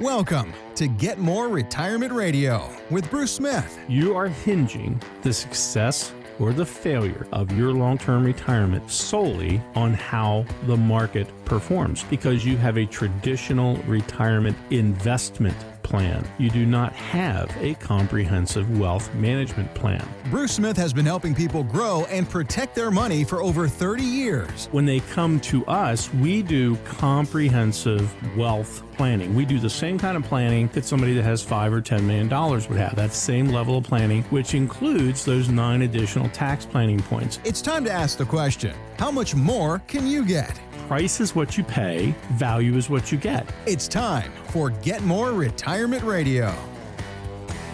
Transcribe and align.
Welcome 0.00 0.52
to 0.76 0.86
Get 0.86 1.18
More 1.18 1.48
Retirement 1.48 2.12
Radio 2.12 2.70
with 2.88 3.10
Bruce 3.10 3.32
Smith. 3.32 3.80
You 3.88 4.14
are 4.16 4.28
hinging 4.28 5.02
the 5.22 5.32
success 5.32 6.12
or 6.38 6.52
the 6.52 6.64
failure 6.64 7.26
of 7.32 7.50
your 7.58 7.72
long 7.72 7.98
term 7.98 8.24
retirement 8.24 8.88
solely 8.92 9.60
on 9.74 9.94
how 9.94 10.44
the 10.68 10.76
market 10.76 11.26
performs 11.44 12.04
because 12.04 12.44
you 12.44 12.56
have 12.58 12.78
a 12.78 12.86
traditional 12.86 13.74
retirement 13.88 14.56
investment 14.70 15.56
plan. 15.88 16.24
You 16.38 16.50
do 16.50 16.66
not 16.66 16.92
have 16.92 17.50
a 17.60 17.74
comprehensive 17.74 18.78
wealth 18.78 19.12
management 19.14 19.74
plan. 19.74 20.06
Bruce 20.30 20.52
Smith 20.52 20.76
has 20.76 20.92
been 20.92 21.06
helping 21.06 21.34
people 21.34 21.64
grow 21.64 22.04
and 22.10 22.28
protect 22.28 22.74
their 22.74 22.90
money 22.90 23.24
for 23.24 23.42
over 23.42 23.66
30 23.66 24.02
years. 24.02 24.68
When 24.70 24.84
they 24.84 25.00
come 25.00 25.40
to 25.40 25.64
us, 25.66 26.12
we 26.14 26.42
do 26.42 26.76
comprehensive 26.84 28.12
wealth 28.36 28.82
planning. 28.98 29.34
We 29.34 29.46
do 29.46 29.58
the 29.58 29.70
same 29.70 29.98
kind 29.98 30.16
of 30.16 30.24
planning 30.24 30.68
that 30.74 30.84
somebody 30.84 31.14
that 31.14 31.22
has 31.22 31.42
five 31.42 31.72
or 31.72 31.80
ten 31.80 32.06
million 32.06 32.28
dollars 32.28 32.68
would 32.68 32.78
have. 32.78 32.96
That 32.96 33.12
same 33.12 33.48
level 33.48 33.78
of 33.78 33.84
planning, 33.84 34.24
which 34.24 34.54
includes 34.54 35.24
those 35.24 35.48
nine 35.48 35.82
additional 35.82 36.28
tax 36.30 36.66
planning 36.66 37.00
points. 37.00 37.38
It's 37.44 37.62
time 37.62 37.84
to 37.84 37.92
ask 37.92 38.18
the 38.18 38.26
question 38.26 38.74
how 38.98 39.10
much 39.10 39.34
more 39.34 39.78
can 39.86 40.06
you 40.06 40.24
get? 40.26 40.60
Price 40.88 41.20
is 41.20 41.34
what 41.34 41.58
you 41.58 41.64
pay, 41.64 42.14
value 42.30 42.74
is 42.76 42.88
what 42.88 43.12
you 43.12 43.18
get. 43.18 43.46
It's 43.66 43.86
time 43.86 44.32
for 44.44 44.70
Get 44.70 45.02
More 45.02 45.32
Retirement 45.32 46.02
Radio. 46.02 46.56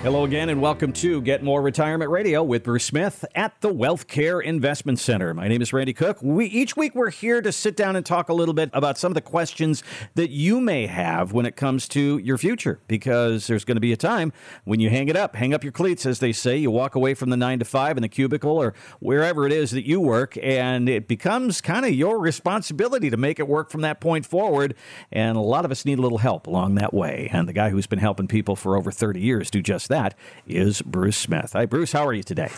Hello 0.04 0.24
again, 0.24 0.50
and 0.50 0.60
welcome 0.60 0.92
to 0.92 1.22
Get 1.22 1.42
More 1.42 1.62
Retirement 1.62 2.10
Radio 2.10 2.42
with 2.42 2.64
Bruce 2.64 2.84
Smith 2.84 3.24
at 3.34 3.58
the 3.62 3.72
Wealth 3.72 4.06
Care 4.06 4.38
Investment 4.38 4.98
Center. 4.98 5.32
My 5.32 5.48
name 5.48 5.62
is 5.62 5.72
Randy 5.72 5.94
Cook. 5.94 6.18
We 6.20 6.44
each 6.44 6.76
week 6.76 6.94
we're 6.94 7.08
here 7.08 7.40
to 7.40 7.50
sit 7.50 7.74
down 7.74 7.96
and 7.96 8.04
talk 8.04 8.28
a 8.28 8.34
little 8.34 8.52
bit 8.52 8.68
about 8.74 8.98
some 8.98 9.10
of 9.10 9.14
the 9.14 9.22
questions 9.22 9.82
that 10.14 10.28
you 10.28 10.60
may 10.60 10.88
have 10.88 11.32
when 11.32 11.46
it 11.46 11.56
comes 11.56 11.88
to 11.88 12.18
your 12.18 12.36
future, 12.36 12.80
because 12.86 13.46
there's 13.46 13.64
going 13.64 13.76
to 13.76 13.80
be 13.80 13.94
a 13.94 13.96
time 13.96 14.30
when 14.64 14.78
you 14.78 14.90
hang 14.90 15.08
it 15.08 15.16
up, 15.16 15.36
hang 15.36 15.54
up 15.54 15.64
your 15.64 15.72
cleats, 15.72 16.04
as 16.04 16.18
they 16.18 16.32
say. 16.32 16.58
You 16.58 16.70
walk 16.70 16.94
away 16.94 17.14
from 17.14 17.30
the 17.30 17.36
nine 17.38 17.58
to 17.60 17.64
five 17.64 17.96
in 17.96 18.02
the 18.02 18.08
cubicle 18.10 18.58
or 18.58 18.74
wherever 19.00 19.46
it 19.46 19.52
is 19.52 19.70
that 19.70 19.86
you 19.86 20.02
work, 20.02 20.36
and 20.42 20.86
it 20.86 21.08
becomes 21.08 21.62
kind 21.62 21.86
of 21.86 21.94
your 21.94 22.18
responsibility 22.18 23.08
to 23.08 23.16
make 23.16 23.38
it 23.38 23.48
work 23.48 23.70
from 23.70 23.80
that 23.80 24.02
point 24.02 24.26
forward. 24.26 24.74
And 25.10 25.38
a 25.38 25.40
lot 25.40 25.64
of 25.64 25.70
us 25.70 25.86
need 25.86 25.98
a 25.98 26.02
little 26.02 26.18
help 26.18 26.46
along 26.46 26.74
that 26.74 26.92
way. 26.92 27.30
And 27.32 27.48
the 27.48 27.54
guy 27.54 27.70
who's 27.70 27.86
been 27.86 28.00
helping 28.00 28.28
people 28.28 28.54
for 28.54 28.76
over 28.76 28.90
30 28.90 29.18
years 29.18 29.50
do 29.50 29.62
just 29.62 29.88
that 29.88 29.93
that 29.94 30.14
is 30.46 30.82
Bruce 30.82 31.16
Smith. 31.16 31.52
Hi, 31.52 31.66
Bruce. 31.66 31.92
How 31.92 32.04
are 32.06 32.12
you 32.12 32.24
today? 32.24 32.50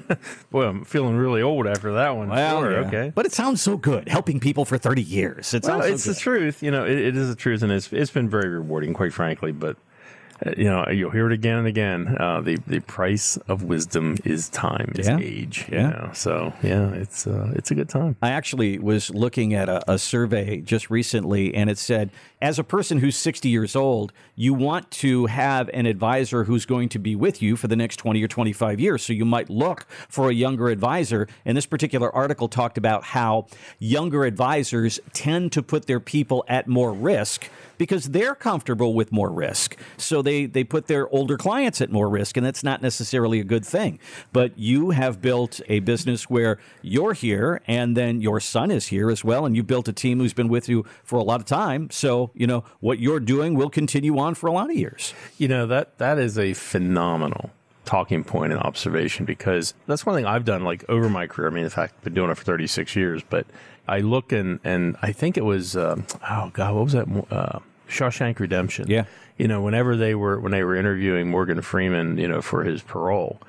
Boy, 0.50 0.66
I'm 0.66 0.84
feeling 0.84 1.16
really 1.16 1.40
old 1.40 1.66
after 1.66 1.94
that 1.94 2.16
one. 2.16 2.28
Well, 2.28 2.60
sure, 2.60 2.72
yeah. 2.72 2.86
okay. 2.86 3.12
But 3.14 3.24
it 3.24 3.32
sounds 3.32 3.62
so 3.62 3.76
good, 3.78 4.08
helping 4.08 4.40
people 4.40 4.64
for 4.64 4.76
30 4.76 5.02
years. 5.02 5.54
It 5.54 5.62
well, 5.62 5.80
sounds 5.80 5.86
so 5.86 5.92
it's 5.94 6.04
the 6.04 6.14
truth. 6.14 6.62
You 6.62 6.70
know, 6.70 6.84
it, 6.84 6.98
it 6.98 7.16
is 7.16 7.28
the 7.28 7.34
truth, 7.36 7.62
and 7.62 7.72
it's 7.72 7.90
it's 7.92 8.10
been 8.10 8.28
very 8.28 8.48
rewarding, 8.50 8.92
quite 8.92 9.14
frankly. 9.14 9.52
But 9.52 9.76
uh, 10.44 10.52
you 10.56 10.64
know, 10.64 10.86
you'll 10.88 11.10
hear 11.10 11.26
it 11.26 11.32
again 11.32 11.58
and 11.58 11.66
again. 11.66 12.16
Uh, 12.18 12.40
the 12.40 12.58
the 12.66 12.80
price 12.80 13.36
of 13.48 13.62
wisdom 13.62 14.18
is 14.24 14.48
time, 14.50 14.92
is 14.96 15.06
Yeah. 15.06 15.18
age. 15.18 15.68
Yeah. 15.72 15.78
You 15.78 15.88
know? 15.88 16.10
So 16.12 16.52
yeah, 16.62 16.90
it's 16.90 17.26
uh, 17.26 17.52
it's 17.54 17.70
a 17.70 17.74
good 17.74 17.88
time. 17.88 18.16
I 18.20 18.30
actually 18.30 18.78
was 18.78 19.10
looking 19.10 19.54
at 19.54 19.68
a, 19.68 19.92
a 19.92 19.98
survey 19.98 20.60
just 20.60 20.90
recently, 20.90 21.54
and 21.54 21.70
it 21.70 21.78
said, 21.78 22.10
as 22.42 22.58
a 22.58 22.64
person 22.64 22.98
who's 22.98 23.16
60 23.16 23.48
years 23.48 23.76
old, 23.76 24.12
you 24.34 24.52
want 24.52 24.90
to 24.90 25.26
have 25.26 25.70
an 25.72 25.86
advisor 25.86 26.42
who's 26.42 26.66
going 26.66 26.88
to 26.88 26.98
be 26.98 27.14
with 27.14 27.40
you 27.40 27.54
for 27.54 27.68
the 27.68 27.76
next 27.76 27.96
20 27.98 28.20
or 28.20 28.26
25 28.26 28.80
years. 28.80 29.04
So 29.04 29.12
you 29.12 29.24
might 29.24 29.48
look 29.48 29.86
for 30.08 30.28
a 30.28 30.34
younger 30.34 30.68
advisor. 30.68 31.28
And 31.44 31.56
this 31.56 31.66
particular 31.66 32.12
article 32.12 32.48
talked 32.48 32.76
about 32.76 33.04
how 33.04 33.46
younger 33.78 34.24
advisors 34.24 34.98
tend 35.12 35.52
to 35.52 35.62
put 35.62 35.86
their 35.86 36.00
people 36.00 36.44
at 36.48 36.66
more 36.66 36.92
risk 36.92 37.48
because 37.78 38.10
they're 38.10 38.34
comfortable 38.34 38.94
with 38.94 39.10
more 39.10 39.30
risk. 39.30 39.76
So 39.96 40.22
they, 40.22 40.46
they 40.46 40.64
put 40.64 40.86
their 40.86 41.08
older 41.08 41.36
clients 41.36 41.80
at 41.80 41.90
more 41.90 42.08
risk, 42.08 42.36
and 42.36 42.46
that's 42.46 42.62
not 42.62 42.80
necessarily 42.80 43.40
a 43.40 43.44
good 43.44 43.64
thing. 43.64 43.98
But 44.32 44.56
you 44.56 44.90
have 44.90 45.20
built 45.20 45.60
a 45.68 45.80
business 45.80 46.30
where 46.30 46.58
you're 46.80 47.12
here, 47.12 47.60
and 47.66 47.96
then 47.96 48.20
your 48.20 48.38
son 48.38 48.70
is 48.70 48.86
here 48.88 49.10
as 49.10 49.24
well, 49.24 49.44
and 49.44 49.56
you 49.56 49.64
built 49.64 49.88
a 49.88 49.92
team 49.92 50.20
who's 50.20 50.32
been 50.32 50.48
with 50.48 50.68
you 50.68 50.84
for 51.02 51.18
a 51.18 51.24
lot 51.24 51.40
of 51.40 51.46
time. 51.46 51.90
So, 51.90 52.30
you 52.34 52.46
know, 52.46 52.64
what 52.80 52.98
you're 52.98 53.20
doing 53.20 53.54
will 53.54 53.70
continue 53.70 54.18
on 54.18 54.34
for 54.34 54.46
a 54.46 54.52
lot 54.52 54.70
of 54.70 54.76
years. 54.76 55.14
You 55.38 55.48
know 55.48 55.66
that 55.66 55.98
that 55.98 56.18
is 56.18 56.38
a 56.38 56.54
phenomenal 56.54 57.50
talking 57.84 58.22
point 58.22 58.52
and 58.52 58.60
observation 58.62 59.24
because 59.24 59.74
that's 59.86 60.06
one 60.06 60.14
thing 60.14 60.26
I've 60.26 60.44
done 60.44 60.64
like 60.64 60.84
over 60.88 61.08
my 61.08 61.26
career. 61.26 61.48
I 61.48 61.50
mean, 61.52 61.64
in 61.64 61.70
fact, 61.70 61.94
I've 61.98 62.04
been 62.04 62.14
doing 62.14 62.30
it 62.30 62.36
for 62.36 62.44
36 62.44 62.94
years, 62.94 63.22
but 63.28 63.46
I 63.88 64.00
look 64.00 64.32
and 64.32 64.60
and 64.64 64.96
I 65.02 65.12
think 65.12 65.36
it 65.36 65.44
was 65.44 65.76
um, 65.76 66.06
oh 66.28 66.50
god, 66.52 66.74
what 66.74 66.84
was 66.84 66.92
that? 66.92 67.26
Uh, 67.30 67.58
Shawshank 67.88 68.38
Redemption. 68.38 68.88
Yeah. 68.88 69.04
You 69.36 69.48
know, 69.48 69.60
whenever 69.60 69.96
they 69.96 70.14
were 70.14 70.40
when 70.40 70.52
they 70.52 70.62
were 70.62 70.76
interviewing 70.76 71.30
Morgan 71.30 71.60
Freeman, 71.62 72.18
you 72.18 72.28
know, 72.28 72.40
for 72.42 72.64
his 72.64 72.82
parole. 72.82 73.40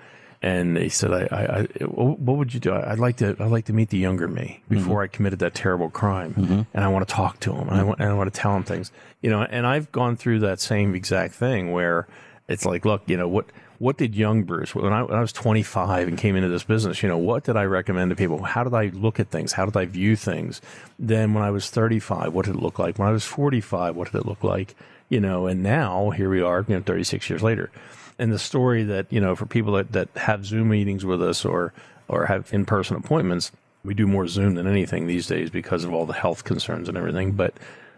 And 0.43 0.75
they 0.75 0.89
said, 0.89 1.13
I, 1.13 1.27
I, 1.31 1.59
I, 1.59 1.63
"What 1.85 2.37
would 2.37 2.53
you 2.53 2.59
do? 2.59 2.73
I'd 2.73 2.99
like 2.99 3.15
to, 3.17 3.29
I'd 3.39 3.49
like 3.49 3.65
to 3.65 3.73
meet 3.73 3.89
the 3.89 3.97
younger 3.97 4.27
me 4.27 4.61
mm-hmm. 4.65 4.75
before 4.75 5.01
I 5.01 5.07
committed 5.07 5.39
that 5.39 5.55
terrible 5.55 5.89
crime, 5.89 6.33
mm-hmm. 6.33 6.61
and 6.73 6.83
I 6.83 6.89
want 6.89 7.07
to 7.07 7.13
talk 7.13 7.39
to 7.41 7.53
him, 7.53 7.69
and 7.69 7.79
I 7.79 7.83
want, 7.83 8.01
and 8.01 8.09
I 8.09 8.13
want 8.13 8.31
to 8.31 8.37
tell 8.37 8.53
him 8.53 8.63
things, 8.63 8.91
you 9.21 9.29
know." 9.29 9.43
And 9.43 9.65
I've 9.65 9.89
gone 9.93 10.17
through 10.17 10.39
that 10.39 10.59
same 10.59 10.95
exact 10.95 11.33
thing 11.33 11.71
where 11.71 12.07
it's 12.49 12.65
like, 12.65 12.83
look, 12.83 13.03
you 13.05 13.15
know, 13.15 13.27
what, 13.27 13.45
what 13.79 13.97
did 13.97 14.15
young 14.15 14.43
Bruce 14.43 14.75
when 14.75 14.91
I, 14.91 15.03
when 15.03 15.17
I 15.17 15.21
was 15.21 15.31
25 15.31 16.09
and 16.09 16.17
came 16.17 16.35
into 16.35 16.49
this 16.49 16.65
business, 16.65 17.01
you 17.01 17.07
know, 17.07 17.17
what 17.17 17.45
did 17.45 17.55
I 17.55 17.63
recommend 17.63 18.09
to 18.09 18.15
people? 18.15 18.43
How 18.43 18.65
did 18.65 18.73
I 18.73 18.87
look 18.87 19.21
at 19.21 19.29
things? 19.29 19.53
How 19.53 19.65
did 19.65 19.77
I 19.77 19.85
view 19.85 20.17
things? 20.17 20.61
Then 20.99 21.33
when 21.33 21.43
I 21.43 21.51
was 21.51 21.69
35, 21.69 22.33
what 22.33 22.45
did 22.45 22.55
it 22.55 22.61
look 22.61 22.79
like? 22.79 22.99
When 22.99 23.07
I 23.07 23.11
was 23.11 23.23
45, 23.23 23.95
what 23.95 24.11
did 24.11 24.19
it 24.19 24.25
look 24.25 24.43
like? 24.43 24.75
You 25.07 25.21
know, 25.21 25.47
and 25.47 25.63
now 25.63 26.09
here 26.09 26.29
we 26.29 26.41
are, 26.41 26.65
you 26.67 26.75
know, 26.75 26.81
36 26.81 27.29
years 27.29 27.43
later 27.43 27.71
and 28.19 28.31
the 28.31 28.39
story 28.39 28.83
that 28.83 29.11
you 29.11 29.19
know 29.19 29.35
for 29.35 29.45
people 29.45 29.73
that, 29.73 29.91
that 29.91 30.09
have 30.15 30.45
zoom 30.45 30.69
meetings 30.69 31.05
with 31.05 31.21
us 31.21 31.45
or 31.45 31.73
or 32.07 32.25
have 32.25 32.53
in-person 32.53 32.95
appointments 32.97 33.51
we 33.83 33.93
do 33.93 34.07
more 34.07 34.27
zoom 34.27 34.55
than 34.55 34.67
anything 34.67 35.07
these 35.07 35.27
days 35.27 35.49
because 35.49 35.83
of 35.83 35.93
all 35.93 36.05
the 36.05 36.13
health 36.13 36.43
concerns 36.43 36.87
and 36.87 36.97
everything. 36.97 37.33
But 37.33 37.53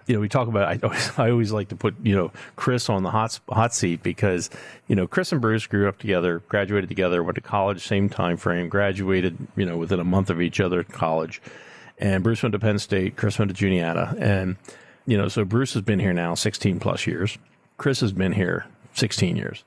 you 0.07 0.15
know 0.15 0.19
we 0.19 0.29
talk 0.29 0.47
about 0.47 0.67
I 0.67 0.79
always, 0.83 1.11
I 1.17 1.31
always 1.31 1.51
like 1.51 1.69
to 1.69 1.75
put 1.75 1.95
you 2.03 2.15
know 2.15 2.31
chris 2.55 2.89
on 2.89 3.03
the 3.03 3.11
hot 3.11 3.39
hot 3.49 3.73
seat 3.73 4.03
because 4.03 4.49
you 4.87 4.95
know 4.95 5.07
chris 5.07 5.31
and 5.31 5.41
bruce 5.41 5.65
grew 5.67 5.87
up 5.87 5.97
together 5.97 6.39
graduated 6.47 6.89
together 6.89 7.23
went 7.23 7.35
to 7.35 7.41
college 7.41 7.85
same 7.85 8.09
time 8.09 8.37
frame 8.37 8.69
graduated 8.69 9.35
you 9.55 9.65
know 9.65 9.77
within 9.77 9.99
a 9.99 10.03
month 10.03 10.29
of 10.29 10.41
each 10.41 10.59
other 10.59 10.81
at 10.81 10.89
college. 10.89 11.41
And 11.97 12.23
bruce 12.23 12.43
went 12.43 12.53
to 12.53 12.59
penn 12.59 12.79
state 12.79 13.15
chris 13.15 13.39
went 13.39 13.49
to 13.49 13.55
juniata. 13.55 14.15
And 14.19 14.57
you 15.05 15.17
know 15.17 15.27
so 15.27 15.45
bruce 15.45 15.73
has 15.73 15.83
been 15.83 15.99
here 15.99 16.13
now 16.13 16.35
16 16.35 16.79
plus 16.79 17.07
years. 17.07 17.37
Chris 17.77 17.99
has 17.99 18.13
been 18.13 18.31
here 18.31 18.65
16 18.93 19.35
years 19.35 19.63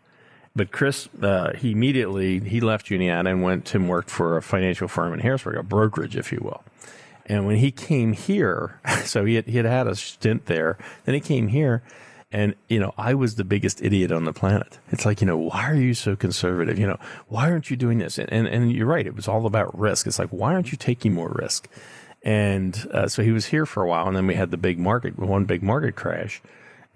but 0.58 0.72
Chris, 0.72 1.08
uh, 1.22 1.54
he 1.56 1.70
immediately 1.70 2.40
he 2.40 2.60
left 2.60 2.86
Juniata 2.86 3.30
and 3.30 3.42
went 3.42 3.74
and 3.76 3.88
worked 3.88 4.10
for 4.10 4.36
a 4.36 4.42
financial 4.42 4.88
firm 4.88 5.12
in 5.14 5.20
Harrisburg, 5.20 5.56
a 5.56 5.62
brokerage, 5.62 6.16
if 6.16 6.32
you 6.32 6.40
will. 6.42 6.62
And 7.26 7.46
when 7.46 7.56
he 7.56 7.70
came 7.70 8.12
here, 8.12 8.80
so 9.04 9.24
he 9.24 9.36
had, 9.36 9.46
he 9.46 9.56
had 9.56 9.66
had 9.66 9.86
a 9.86 9.94
stint 9.94 10.46
there. 10.46 10.76
Then 11.04 11.14
he 11.14 11.20
came 11.20 11.46
here, 11.46 11.84
and 12.32 12.56
you 12.68 12.80
know 12.80 12.92
I 12.98 13.14
was 13.14 13.36
the 13.36 13.44
biggest 13.44 13.80
idiot 13.80 14.10
on 14.10 14.24
the 14.24 14.32
planet. 14.32 14.80
It's 14.90 15.06
like 15.06 15.20
you 15.20 15.28
know 15.28 15.36
why 15.36 15.70
are 15.70 15.76
you 15.76 15.94
so 15.94 16.16
conservative? 16.16 16.76
You 16.76 16.88
know 16.88 16.98
why 17.28 17.50
aren't 17.50 17.70
you 17.70 17.76
doing 17.76 17.98
this? 17.98 18.18
And 18.18 18.30
and, 18.32 18.48
and 18.48 18.72
you're 18.72 18.86
right. 18.86 19.06
It 19.06 19.14
was 19.14 19.28
all 19.28 19.46
about 19.46 19.78
risk. 19.78 20.08
It's 20.08 20.18
like 20.18 20.30
why 20.30 20.54
aren't 20.54 20.72
you 20.72 20.76
taking 20.76 21.14
more 21.14 21.32
risk? 21.40 21.68
And 22.24 22.84
uh, 22.92 23.06
so 23.06 23.22
he 23.22 23.30
was 23.30 23.46
here 23.46 23.64
for 23.64 23.84
a 23.84 23.88
while, 23.88 24.08
and 24.08 24.16
then 24.16 24.26
we 24.26 24.34
had 24.34 24.50
the 24.50 24.56
big 24.56 24.80
market, 24.80 25.16
one 25.16 25.44
big 25.44 25.62
market 25.62 25.94
crash. 25.94 26.42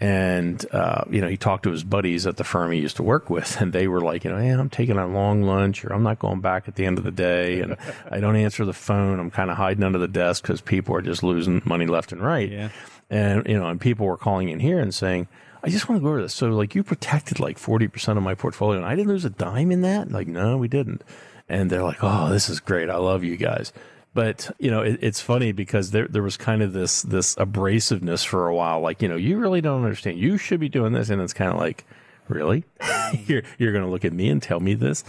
And, 0.02 0.66
uh, 0.72 1.04
you 1.10 1.20
know, 1.20 1.28
he 1.28 1.36
talked 1.36 1.62
to 1.62 1.70
his 1.70 1.84
buddies 1.84 2.26
at 2.26 2.36
the 2.36 2.42
firm 2.42 2.72
he 2.72 2.80
used 2.80 2.96
to 2.96 3.04
work 3.04 3.30
with, 3.30 3.56
and 3.60 3.72
they 3.72 3.86
were 3.86 4.00
like, 4.00 4.24
you 4.24 4.32
know, 4.32 4.36
hey, 4.36 4.48
I'm 4.48 4.68
taking 4.68 4.98
a 4.98 5.06
long 5.06 5.42
lunch, 5.42 5.84
or 5.84 5.92
I'm 5.92 6.02
not 6.02 6.18
going 6.18 6.40
back 6.40 6.66
at 6.66 6.74
the 6.74 6.84
end 6.86 6.98
of 6.98 7.04
the 7.04 7.12
day, 7.12 7.60
and 7.60 7.76
I 8.10 8.18
don't 8.18 8.34
answer 8.34 8.64
the 8.64 8.72
phone. 8.72 9.20
I'm 9.20 9.30
kind 9.30 9.48
of 9.48 9.58
hiding 9.58 9.84
under 9.84 10.00
the 10.00 10.08
desk 10.08 10.42
because 10.42 10.60
people 10.60 10.96
are 10.96 11.02
just 11.02 11.22
losing 11.22 11.62
money 11.64 11.86
left 11.86 12.10
and 12.10 12.20
right. 12.20 12.50
Yeah. 12.50 12.70
And, 13.10 13.46
you 13.46 13.56
know, 13.56 13.68
and 13.68 13.80
people 13.80 14.06
were 14.06 14.16
calling 14.16 14.48
in 14.48 14.58
here 14.58 14.80
and 14.80 14.92
saying, 14.92 15.28
I 15.62 15.68
just 15.68 15.88
want 15.88 16.00
to 16.00 16.02
go 16.02 16.08
over 16.08 16.22
this. 16.22 16.34
So, 16.34 16.48
like, 16.48 16.74
you 16.74 16.82
protected 16.82 17.38
like 17.38 17.56
40% 17.56 18.16
of 18.16 18.24
my 18.24 18.34
portfolio, 18.34 18.78
and 18.78 18.86
I 18.86 18.96
didn't 18.96 19.12
lose 19.12 19.24
a 19.24 19.30
dime 19.30 19.70
in 19.70 19.82
that? 19.82 20.10
Like, 20.10 20.26
no, 20.26 20.56
we 20.56 20.66
didn't. 20.66 21.04
And 21.48 21.70
they're 21.70 21.84
like, 21.84 22.02
oh, 22.02 22.28
this 22.28 22.48
is 22.48 22.58
great. 22.58 22.90
I 22.90 22.96
love 22.96 23.22
you 23.22 23.36
guys. 23.36 23.72
But 24.14 24.54
you 24.58 24.70
know, 24.70 24.82
it, 24.82 24.98
it's 25.00 25.20
funny 25.20 25.52
because 25.52 25.90
there 25.90 26.06
there 26.06 26.22
was 26.22 26.36
kind 26.36 26.62
of 26.62 26.72
this 26.72 27.02
this 27.02 27.34
abrasiveness 27.36 28.26
for 28.26 28.46
a 28.46 28.54
while. 28.54 28.80
Like, 28.80 29.00
you 29.00 29.08
know, 29.08 29.16
you 29.16 29.38
really 29.38 29.60
don't 29.60 29.82
understand. 29.82 30.18
You 30.18 30.36
should 30.36 30.60
be 30.60 30.68
doing 30.68 30.92
this, 30.92 31.08
and 31.08 31.20
it's 31.22 31.32
kind 31.32 31.50
of 31.50 31.58
like, 31.58 31.86
really, 32.28 32.64
you're 33.26 33.42
you're 33.58 33.72
going 33.72 33.84
to 33.84 33.90
look 33.90 34.04
at 34.04 34.12
me 34.12 34.28
and 34.28 34.42
tell 34.42 34.60
me 34.60 34.74
this. 34.74 35.02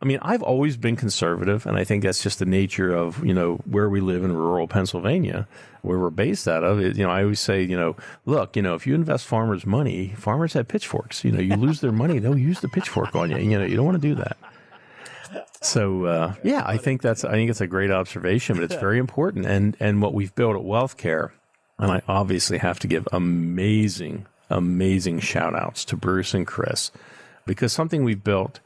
I 0.00 0.06
mean, 0.06 0.18
I've 0.22 0.42
always 0.42 0.76
been 0.76 0.96
conservative, 0.96 1.66
and 1.66 1.76
I 1.76 1.84
think 1.84 2.02
that's 2.02 2.22
just 2.22 2.38
the 2.38 2.44
nature 2.44 2.94
of 2.94 3.24
you 3.24 3.34
know 3.34 3.56
where 3.64 3.88
we 3.88 4.00
live 4.00 4.22
in 4.22 4.32
rural 4.32 4.68
Pennsylvania, 4.68 5.48
where 5.82 5.98
we're 5.98 6.10
based 6.10 6.46
out 6.46 6.62
of. 6.62 6.78
It, 6.78 6.96
you 6.96 7.04
know, 7.04 7.10
I 7.10 7.22
always 7.22 7.40
say, 7.40 7.62
you 7.62 7.76
know, 7.76 7.96
look, 8.24 8.54
you 8.54 8.62
know, 8.62 8.74
if 8.74 8.86
you 8.86 8.94
invest 8.94 9.26
farmers' 9.26 9.66
money, 9.66 10.14
farmers 10.16 10.52
have 10.52 10.68
pitchforks. 10.68 11.24
You 11.24 11.32
know, 11.32 11.40
you 11.40 11.56
lose 11.56 11.80
their 11.80 11.92
money, 11.92 12.20
they'll 12.20 12.38
use 12.38 12.60
the 12.60 12.68
pitchfork 12.68 13.16
on 13.16 13.30
you. 13.30 13.38
You 13.38 13.58
know, 13.58 13.64
you 13.64 13.76
don't 13.76 13.86
want 13.86 14.00
to 14.00 14.08
do 14.08 14.14
that. 14.16 14.36
So 15.64 16.04
uh, 16.04 16.34
yeah, 16.42 16.62
I 16.64 16.76
think 16.76 17.02
that's 17.02 17.24
I 17.24 17.32
think 17.32 17.50
it's 17.50 17.60
a 17.60 17.66
great 17.66 17.90
observation, 17.90 18.56
but 18.56 18.64
it's 18.64 18.74
very 18.74 18.98
important. 19.06 19.46
And 19.46 19.76
and 19.80 20.02
what 20.02 20.14
we've 20.14 20.34
built 20.34 20.56
at 20.56 20.62
WealthCare, 20.62 21.30
and 21.78 21.90
I 21.90 22.02
obviously 22.06 22.58
have 22.58 22.78
to 22.80 22.86
give 22.86 23.08
amazing 23.12 24.26
amazing 24.50 25.20
shout 25.20 25.54
outs 25.54 25.84
to 25.86 25.96
Bruce 25.96 26.34
and 26.34 26.46
Chris 26.46 26.90
because 27.46 27.72
something 27.72 28.04
we've 28.04 28.22
built, 28.22 28.60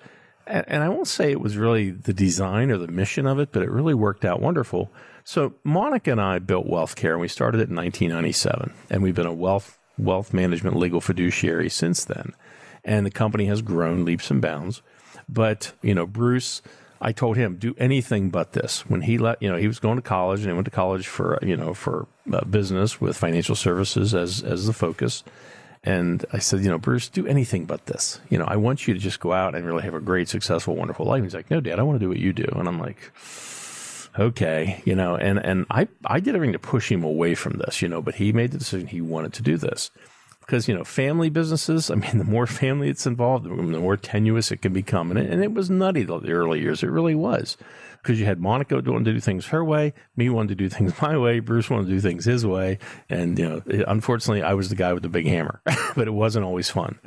and, 0.47 0.65
and 0.69 0.83
I 0.83 0.89
won't 0.89 1.09
say 1.09 1.31
it 1.31 1.41
was 1.41 1.57
really 1.57 1.91
the 1.91 2.13
design 2.13 2.71
or 2.71 2.79
the 2.79 2.89
mission 2.89 3.27
of 3.27 3.39
it, 3.39 3.53
but 3.53 3.63
it 3.63 3.71
really 3.71 3.95
worked 3.95 4.25
out 4.25 4.41
wonderful. 4.41 4.91
So 5.25 5.55
Monica 5.63 6.11
and 6.11 6.21
I 6.21 6.39
built 6.39 6.67
WealthCare, 6.67 7.13
and 7.13 7.21
we 7.21 7.29
started 7.29 7.61
it 7.61 7.69
in 7.69 7.77
1997, 7.77 8.73
and 8.91 9.03
we've 9.03 9.15
been 9.15 9.27
a 9.27 9.33
wealth 9.33 9.79
wealth 9.99 10.33
management 10.33 10.77
legal 10.77 11.01
fiduciary 11.01 11.69
since 11.69 12.05
then. 12.05 12.35
And 12.85 13.05
the 13.05 13.11
company 13.11 13.47
has 13.47 13.61
grown 13.61 14.05
leaps 14.05 14.31
and 14.31 14.41
bounds. 14.41 14.81
But 15.29 15.73
you 15.83 15.95
know, 15.95 16.07
Bruce 16.07 16.63
I 17.01 17.13
told 17.13 17.37
him 17.37 17.57
do 17.57 17.75
anything 17.79 18.31
but 18.31 18.53
this. 18.53 18.85
When 18.89 19.03
he 19.03 19.19
let, 19.19 19.41
you 19.43 19.49
know, 19.51 19.57
he 19.57 19.69
was 19.69 19.79
going 19.79 19.97
to 19.97 20.03
college 20.03 20.41
and 20.41 20.49
he 20.49 20.55
went 20.55 20.65
to 20.65 20.71
college 20.71 21.07
for, 21.07 21.39
you 21.43 21.57
know, 21.57 21.75
for 21.75 22.07
uh, 22.33 22.45
business 22.45 23.01
with 23.01 23.17
financial 23.17 23.55
services 23.55 24.15
as 24.15 24.43
as 24.43 24.67
the 24.67 24.73
focus. 24.73 25.23
And 25.85 26.25
I 26.33 26.39
said, 26.39 26.61
you 26.61 26.69
know, 26.69 26.79
Bruce, 26.79 27.09
do 27.09 27.27
anything 27.27 27.65
but 27.65 27.87
this. 27.87 28.21
You 28.29 28.39
know, 28.39 28.45
I 28.47 28.57
want 28.57 28.89
you 28.89 28.95
to 28.95 29.01
just 29.01 29.21
go 29.21 29.33
out 29.33 29.55
and 29.55 29.65
really 29.65 29.85
have 29.85 29.95
a 29.95 30.01
great, 30.01 30.29
successful, 30.29 30.75
wonderful 30.75 31.07
life. 31.07 31.19
And 31.19 31.25
he's 31.25 31.35
like, 31.35 31.51
no, 31.51 31.61
Dad, 31.61 31.79
I 31.79 31.83
want 31.83 32.01
to 32.01 32.05
do 32.05 32.09
what 32.09 32.19
you 32.19 32.33
do. 32.33 32.47
And 32.57 32.67
I'm 32.67 32.81
like, 32.81 33.13
okay, 34.19 34.83
you 34.85 34.97
know, 34.97 35.17
and 35.17 35.39
and 35.39 35.67
I 35.71 35.87
I 36.05 36.19
did 36.21 36.35
everything 36.35 36.53
to 36.55 36.59
push 36.59 36.91
him 36.91 37.05
away 37.05 37.35
from 37.35 37.59
this, 37.59 37.81
you 37.81 37.89
know, 37.89 38.03
but 38.03 38.17
he 38.17 38.33
made 38.33 38.51
the 38.51 38.59
decision 38.59 38.89
he 38.89 39.01
wanted 39.01 39.33
to 39.35 39.43
do 39.43 39.57
this 39.57 39.91
because 40.49 40.67
you 40.67 40.75
know 40.75 40.83
family 40.83 41.29
businesses 41.29 41.91
i 41.91 41.95
mean 41.95 42.17
the 42.19 42.25
more 42.25 42.47
family 42.47 42.89
it's 42.89 43.07
involved 43.07 43.45
the 43.45 43.51
more 43.51 43.97
tenuous 43.97 44.51
it 44.51 44.63
can 44.63 44.73
become. 44.73 45.11
And 45.11 45.21
it, 45.21 45.31
and 45.31 45.45
it 45.45 45.53
was 45.53 45.69
nutty 45.69 46.05
the 46.05 46.31
early 46.31 46.61
years. 46.61 46.83
It 46.83 46.91
really 46.91 47.15
was. 47.15 47.57
Because 48.03 48.19
you 48.19 48.27
had 48.27 48.41
monica 48.41 48.77
wanting 48.77 49.05
to 49.05 49.13
do 49.13 49.21
things 49.21 49.47
her 49.47 49.65
way 49.65 49.93
me 50.17 50.31
wanting 50.31 50.49
to 50.49 50.55
do 50.55 50.69
things 50.69 50.93
my 51.03 51.17
way 51.19 51.41
bruce 51.41 51.69
wanted 51.69 51.87
to 51.87 51.93
do 51.93 52.01
things 52.01 52.25
his 52.25 52.47
way. 52.47 52.79
And 53.11 53.39
you 53.39 53.49
know 53.49 53.63
it, 53.67 53.85
unfortunately 53.87 54.43
i 54.43 54.55
was 54.55 54.71
the 54.71 54.77
guy 54.77 54.93
with 54.93 55.03
the 55.03 55.09
big 55.09 55.27
hammer 55.27 55.61
but 55.95 56.09
it 56.09 56.13
wasn't 56.13 56.45
always 56.45 56.71
fun. 56.71 56.99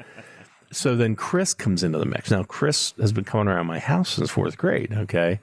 So 0.71 0.95
then 0.95 1.15
chris 1.15 1.53
comes 1.53 1.83
into 1.83 1.97
the 1.97 2.05
mix. 2.05 2.29
Now 2.29 2.43
chris 2.43 2.93
has 2.99 3.11
been 3.11 3.23
coming 3.23 3.47
around 3.47 3.65
my 3.65 3.79
house 3.79 4.09
since 4.09 4.29
fourth 4.29 4.57
grade 4.57 4.93
okay? 4.93 5.39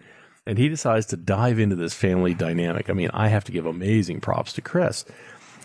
And 0.46 0.56
he 0.56 0.70
decides 0.70 1.04
to 1.06 1.16
dive 1.18 1.58
into 1.58 1.76
this 1.76 1.92
family 1.92 2.32
dynamic. 2.32 2.88
I 2.88 2.92
mean 2.92 3.10
i 3.12 3.28
have 3.28 3.44
to 3.44 3.52
give 3.52 3.66
amazing 3.66 4.20
props 4.20 4.52
to 4.54 4.62
chris 4.62 5.04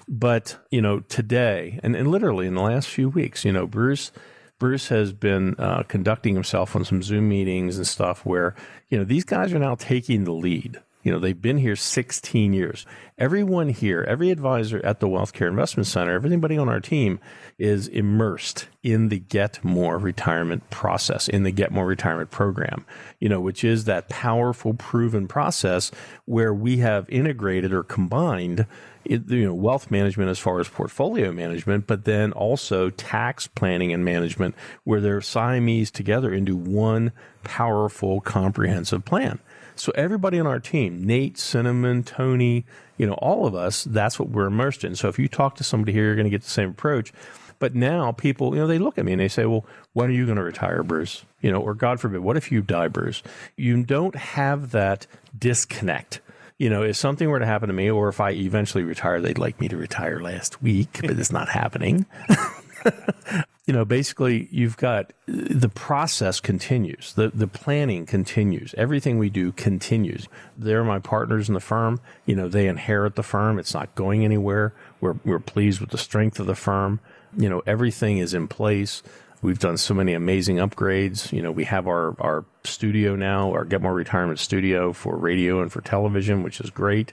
but, 0.07 0.57
you 0.71 0.81
know, 0.81 0.99
today 1.01 1.79
and, 1.83 1.95
and 1.95 2.09
literally 2.09 2.47
in 2.47 2.55
the 2.55 2.61
last 2.61 2.87
few 2.87 3.09
weeks, 3.09 3.45
you 3.45 3.51
know, 3.51 3.67
Bruce 3.67 4.11
Bruce 4.59 4.87
has 4.87 5.11
been 5.11 5.55
uh, 5.57 5.83
conducting 5.83 6.35
himself 6.35 6.75
on 6.75 6.85
some 6.85 7.03
Zoom 7.03 7.27
meetings 7.27 7.75
and 7.77 7.85
stuff 7.85 8.25
where, 8.25 8.55
you 8.87 8.97
know, 8.97 9.03
these 9.03 9.25
guys 9.25 9.53
are 9.53 9.59
now 9.59 9.75
taking 9.75 10.23
the 10.23 10.31
lead. 10.31 10.81
You 11.03 11.11
know, 11.11 11.19
they've 11.19 11.39
been 11.39 11.57
here 11.57 11.75
16 11.75 12.53
years. 12.53 12.85
Everyone 13.17 13.69
here, 13.69 14.03
every 14.07 14.31
advisor 14.31 14.83
at 14.85 14.99
the 14.99 15.07
Wealth 15.07 15.33
Care 15.33 15.49
Investment 15.49 15.85
Center, 15.85 16.13
everybody 16.13 16.57
on 16.57 16.69
our 16.69 16.79
team 16.79 17.19
is 17.59 17.87
immersed 17.87 18.67
in 18.81 19.09
the 19.09 19.19
Get 19.19 19.63
More 19.63 19.97
retirement 19.97 20.69
process, 20.69 21.27
in 21.27 21.43
the 21.43 21.51
Get 21.51 21.71
More 21.71 21.85
retirement 21.85 22.31
program, 22.31 22.85
you 23.19 23.29
know, 23.29 23.41
which 23.41 23.63
is 23.63 23.83
that 23.85 24.09
powerful, 24.09 24.73
proven 24.73 25.27
process 25.27 25.91
where 26.25 26.53
we 26.53 26.77
have 26.77 27.09
integrated 27.09 27.73
or 27.73 27.83
combined 27.83 28.65
you 29.05 29.45
know, 29.45 29.53
wealth 29.53 29.91
management 29.91 30.29
as 30.29 30.39
far 30.39 30.59
as 30.59 30.69
portfolio 30.69 31.31
management, 31.31 31.87
but 31.87 32.05
then 32.05 32.31
also 32.31 32.89
tax 32.89 33.47
planning 33.47 33.91
and 33.91 34.05
management, 34.05 34.55
where 34.85 35.01
they're 35.01 35.21
Siamese 35.21 35.91
together 35.91 36.33
into 36.33 36.55
one 36.55 37.11
powerful, 37.43 38.21
comprehensive 38.21 39.03
plan. 39.03 39.39
So 39.75 39.91
everybody 39.95 40.39
on 40.39 40.47
our 40.47 40.59
team, 40.59 41.03
Nate, 41.03 41.37
Cinnamon, 41.37 42.03
Tony, 42.03 42.65
you 42.97 43.05
know, 43.05 43.13
all 43.13 43.45
of 43.45 43.55
us, 43.55 43.83
that's 43.83 44.19
what 44.19 44.29
we're 44.29 44.45
immersed 44.45 44.83
in. 44.83 44.95
So 44.95 45.07
if 45.07 45.17
you 45.17 45.27
talk 45.27 45.55
to 45.55 45.63
somebody 45.63 45.93
here, 45.93 46.05
you're 46.05 46.15
going 46.15 46.25
to 46.25 46.31
get 46.31 46.43
the 46.43 46.49
same 46.49 46.69
approach. 46.69 47.11
But 47.59 47.75
now 47.75 48.11
people, 48.11 48.53
you 48.53 48.61
know, 48.61 48.67
they 48.67 48.79
look 48.79 48.97
at 48.97 49.05
me 49.05 49.13
and 49.13 49.21
they 49.21 49.27
say, 49.27 49.45
well, 49.45 49.65
when 49.93 50.09
are 50.09 50.13
you 50.13 50.25
going 50.25 50.37
to 50.37 50.43
retire, 50.43 50.83
Bruce? 50.83 51.23
You 51.41 51.51
know, 51.51 51.61
or 51.61 51.73
God 51.73 51.99
forbid, 51.99 52.19
what 52.19 52.37
if 52.37 52.51
you 52.51 52.61
die, 52.61 52.87
Bruce? 52.87 53.23
You 53.55 53.83
don't 53.83 54.15
have 54.15 54.71
that 54.71 55.07
disconnect 55.37 56.19
you 56.57 56.69
know, 56.69 56.83
if 56.83 56.95
something 56.95 57.29
were 57.29 57.39
to 57.39 57.45
happen 57.45 57.67
to 57.67 57.73
me, 57.73 57.89
or 57.89 58.09
if 58.09 58.21
I 58.21 58.31
eventually 58.31 58.83
retire, 58.83 59.19
they'd 59.19 59.37
like 59.37 59.59
me 59.59 59.67
to 59.69 59.75
retire 59.75 60.19
last 60.21 60.61
week, 60.61 60.99
but 61.01 61.19
it's 61.19 61.31
not 61.31 61.49
happening. 61.49 62.05
you 63.65 63.73
know, 63.73 63.85
basically, 63.85 64.49
you've 64.51 64.75
got 64.75 65.13
the 65.25 65.69
process 65.69 66.41
continues, 66.41 67.13
the 67.13 67.29
the 67.33 67.47
planning 67.47 68.05
continues, 68.05 68.75
everything 68.77 69.17
we 69.17 69.29
do 69.29 69.53
continues. 69.53 70.27
They're 70.57 70.83
my 70.83 70.99
partners 70.99 71.47
in 71.47 71.53
the 71.53 71.61
firm. 71.61 72.01
You 72.25 72.35
know, 72.35 72.49
they 72.49 72.67
inherit 72.67 73.15
the 73.15 73.23
firm. 73.23 73.57
It's 73.59 73.73
not 73.73 73.95
going 73.95 74.25
anywhere. 74.25 74.73
We're 74.99 75.15
we're 75.23 75.39
pleased 75.39 75.79
with 75.79 75.91
the 75.91 75.97
strength 75.97 76.41
of 76.41 76.45
the 76.45 76.55
firm. 76.55 76.99
You 77.37 77.49
know, 77.49 77.63
everything 77.65 78.17
is 78.17 78.33
in 78.33 78.49
place. 78.49 79.01
We've 79.41 79.59
done 79.59 79.77
so 79.77 79.93
many 79.93 80.13
amazing 80.13 80.57
upgrades. 80.57 81.31
You 81.31 81.41
know, 81.41 81.51
we 81.51 81.65
have 81.65 81.87
our, 81.87 82.15
our 82.21 82.45
studio 82.63 83.15
now, 83.15 83.51
our 83.51 83.65
Get 83.65 83.81
More 83.81 83.93
Retirement 83.93 84.39
studio 84.39 84.93
for 84.93 85.17
radio 85.17 85.61
and 85.61 85.69
for 85.69 85.81
television, 85.81 86.43
which 86.43 86.61
is 86.61 86.69
great. 86.69 87.11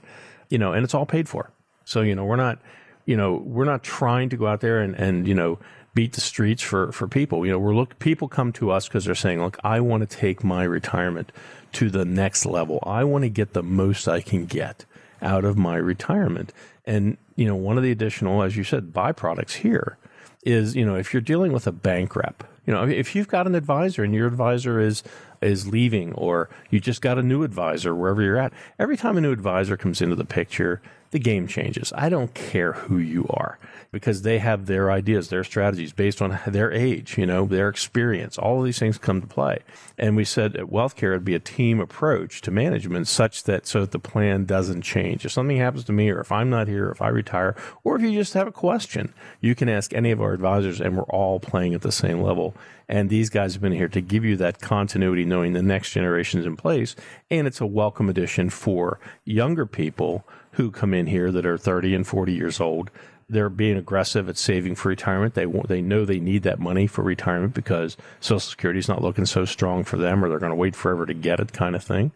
You 0.49 0.57
know, 0.57 0.71
and 0.71 0.83
it's 0.83 0.93
all 0.93 1.05
paid 1.05 1.27
for. 1.27 1.51
So, 1.83 2.01
you 2.01 2.15
know, 2.15 2.23
we're 2.23 2.37
not, 2.37 2.59
you 3.05 3.17
know, 3.17 3.35
we're 3.35 3.65
not 3.65 3.83
trying 3.83 4.29
to 4.29 4.37
go 4.37 4.47
out 4.47 4.61
there 4.61 4.79
and, 4.79 4.95
and 4.95 5.27
you 5.27 5.35
know, 5.35 5.59
beat 5.93 6.13
the 6.13 6.21
streets 6.21 6.61
for, 6.61 6.91
for 6.91 7.07
people. 7.07 7.45
You 7.45 7.51
know, 7.51 7.59
we're 7.59 7.75
look 7.75 7.99
people 7.99 8.27
come 8.27 8.53
to 8.53 8.71
us 8.71 8.87
because 8.87 9.05
they're 9.05 9.15
saying, 9.15 9.41
look, 9.41 9.57
I 9.63 9.79
want 9.81 10.07
to 10.07 10.17
take 10.17 10.43
my 10.43 10.63
retirement 10.63 11.31
to 11.73 11.89
the 11.89 12.05
next 12.05 12.45
level. 12.45 12.79
I 12.83 13.03
want 13.03 13.23
to 13.23 13.29
get 13.29 13.53
the 13.53 13.63
most 13.63 14.07
I 14.07 14.21
can 14.21 14.45
get 14.45 14.85
out 15.21 15.45
of 15.45 15.57
my 15.57 15.75
retirement. 15.75 16.53
And, 16.85 17.17
you 17.35 17.45
know, 17.45 17.55
one 17.55 17.77
of 17.77 17.83
the 17.83 17.91
additional, 17.91 18.41
as 18.41 18.57
you 18.57 18.63
said, 18.63 18.91
byproducts 18.91 19.53
here 19.57 19.97
is, 20.43 20.75
you 20.75 20.85
know, 20.85 20.95
if 20.95 21.13
you're 21.13 21.21
dealing 21.21 21.51
with 21.51 21.67
a 21.67 21.71
bank 21.71 22.15
rep, 22.15 22.43
you 22.65 22.73
know, 22.73 22.87
if 22.87 23.15
you've 23.15 23.27
got 23.27 23.47
an 23.47 23.55
advisor 23.55 24.03
and 24.03 24.13
your 24.13 24.27
advisor 24.27 24.79
is 24.79 25.03
is 25.41 25.67
leaving 25.67 26.13
or 26.13 26.49
you 26.69 26.79
just 26.79 27.01
got 27.01 27.17
a 27.17 27.23
new 27.23 27.41
advisor 27.41 27.95
wherever 27.95 28.21
you're 28.21 28.37
at, 28.37 28.53
every 28.77 28.95
time 28.95 29.17
a 29.17 29.21
new 29.21 29.31
advisor 29.31 29.75
comes 29.75 30.01
into 30.01 30.15
the 30.15 30.25
picture, 30.25 30.81
the 31.11 31.19
game 31.19 31.45
changes. 31.45 31.93
I 31.95 32.09
don't 32.09 32.33
care 32.33 32.73
who 32.73 32.97
you 32.97 33.27
are 33.29 33.59
because 33.91 34.21
they 34.21 34.39
have 34.39 34.65
their 34.65 34.89
ideas, 34.89 35.27
their 35.27 35.43
strategies 35.43 35.91
based 35.91 36.21
on 36.21 36.39
their 36.47 36.71
age, 36.71 37.17
you 37.17 37.25
know, 37.25 37.45
their 37.45 37.67
experience. 37.67 38.37
All 38.37 38.59
of 38.59 38.65
these 38.65 38.79
things 38.79 38.97
come 38.97 39.19
to 39.19 39.27
play. 39.27 39.59
And 39.97 40.15
we 40.15 40.23
said 40.23 40.55
at 40.55 40.67
WealthCare 40.67 41.11
it'd 41.11 41.25
be 41.25 41.35
a 41.35 41.39
team 41.39 41.81
approach 41.81 42.41
to 42.41 42.51
management 42.51 43.09
such 43.09 43.43
that 43.43 43.67
so 43.67 43.81
that 43.81 43.91
the 43.91 43.99
plan 43.99 44.45
doesn't 44.45 44.83
change. 44.83 45.25
If 45.25 45.33
something 45.33 45.57
happens 45.57 45.83
to 45.85 45.91
me 45.91 46.09
or 46.09 46.21
if 46.21 46.31
I'm 46.31 46.49
not 46.49 46.69
here, 46.69 46.89
if 46.89 47.01
I 47.01 47.09
retire, 47.09 47.55
or 47.83 47.97
if 47.97 48.01
you 48.01 48.13
just 48.13 48.33
have 48.33 48.47
a 48.47 48.51
question, 48.51 49.13
you 49.41 49.53
can 49.53 49.67
ask 49.67 49.93
any 49.93 50.11
of 50.11 50.21
our 50.21 50.31
advisors 50.31 50.79
and 50.79 50.95
we're 50.95 51.03
all 51.03 51.41
playing 51.41 51.73
at 51.73 51.81
the 51.81 51.91
same 51.91 52.21
level. 52.21 52.55
And 52.87 53.09
these 53.09 53.29
guys 53.29 53.53
have 53.53 53.61
been 53.61 53.71
here 53.73 53.89
to 53.89 54.01
give 54.01 54.23
you 54.25 54.37
that 54.37 54.59
continuity, 54.59 55.25
knowing 55.25 55.53
the 55.53 55.61
next 55.61 55.91
generation 55.91 56.39
is 56.39 56.45
in 56.45 56.55
place. 56.55 56.95
And 57.29 57.47
it's 57.47 57.61
a 57.61 57.65
welcome 57.65 58.09
addition 58.09 58.49
for 58.49 58.99
younger 59.25 59.65
people 59.65 60.25
who 60.51 60.71
come 60.71 60.93
in 60.93 61.07
here 61.07 61.31
that 61.31 61.45
are 61.45 61.57
30 61.57 61.95
and 61.95 62.07
40 62.07 62.33
years 62.33 62.59
old. 62.59 62.91
They're 63.29 63.49
being 63.49 63.77
aggressive 63.77 64.27
at 64.27 64.37
saving 64.37 64.75
for 64.75 64.89
retirement. 64.89 65.35
They 65.35 65.45
want, 65.45 65.69
they 65.69 65.81
know 65.81 66.03
they 66.03 66.19
need 66.19 66.43
that 66.43 66.59
money 66.59 66.85
for 66.87 67.01
retirement 67.01 67.53
because 67.53 67.95
Social 68.19 68.39
Security 68.41 68.79
is 68.79 68.89
not 68.89 69.01
looking 69.01 69.25
so 69.25 69.45
strong 69.45 69.85
for 69.85 69.97
them, 69.97 70.23
or 70.23 70.29
they're 70.29 70.39
going 70.39 70.51
to 70.51 70.55
wait 70.55 70.75
forever 70.75 71.05
to 71.05 71.13
get 71.13 71.39
it, 71.39 71.53
kind 71.53 71.75
of 71.75 71.83
thing. 71.83 72.11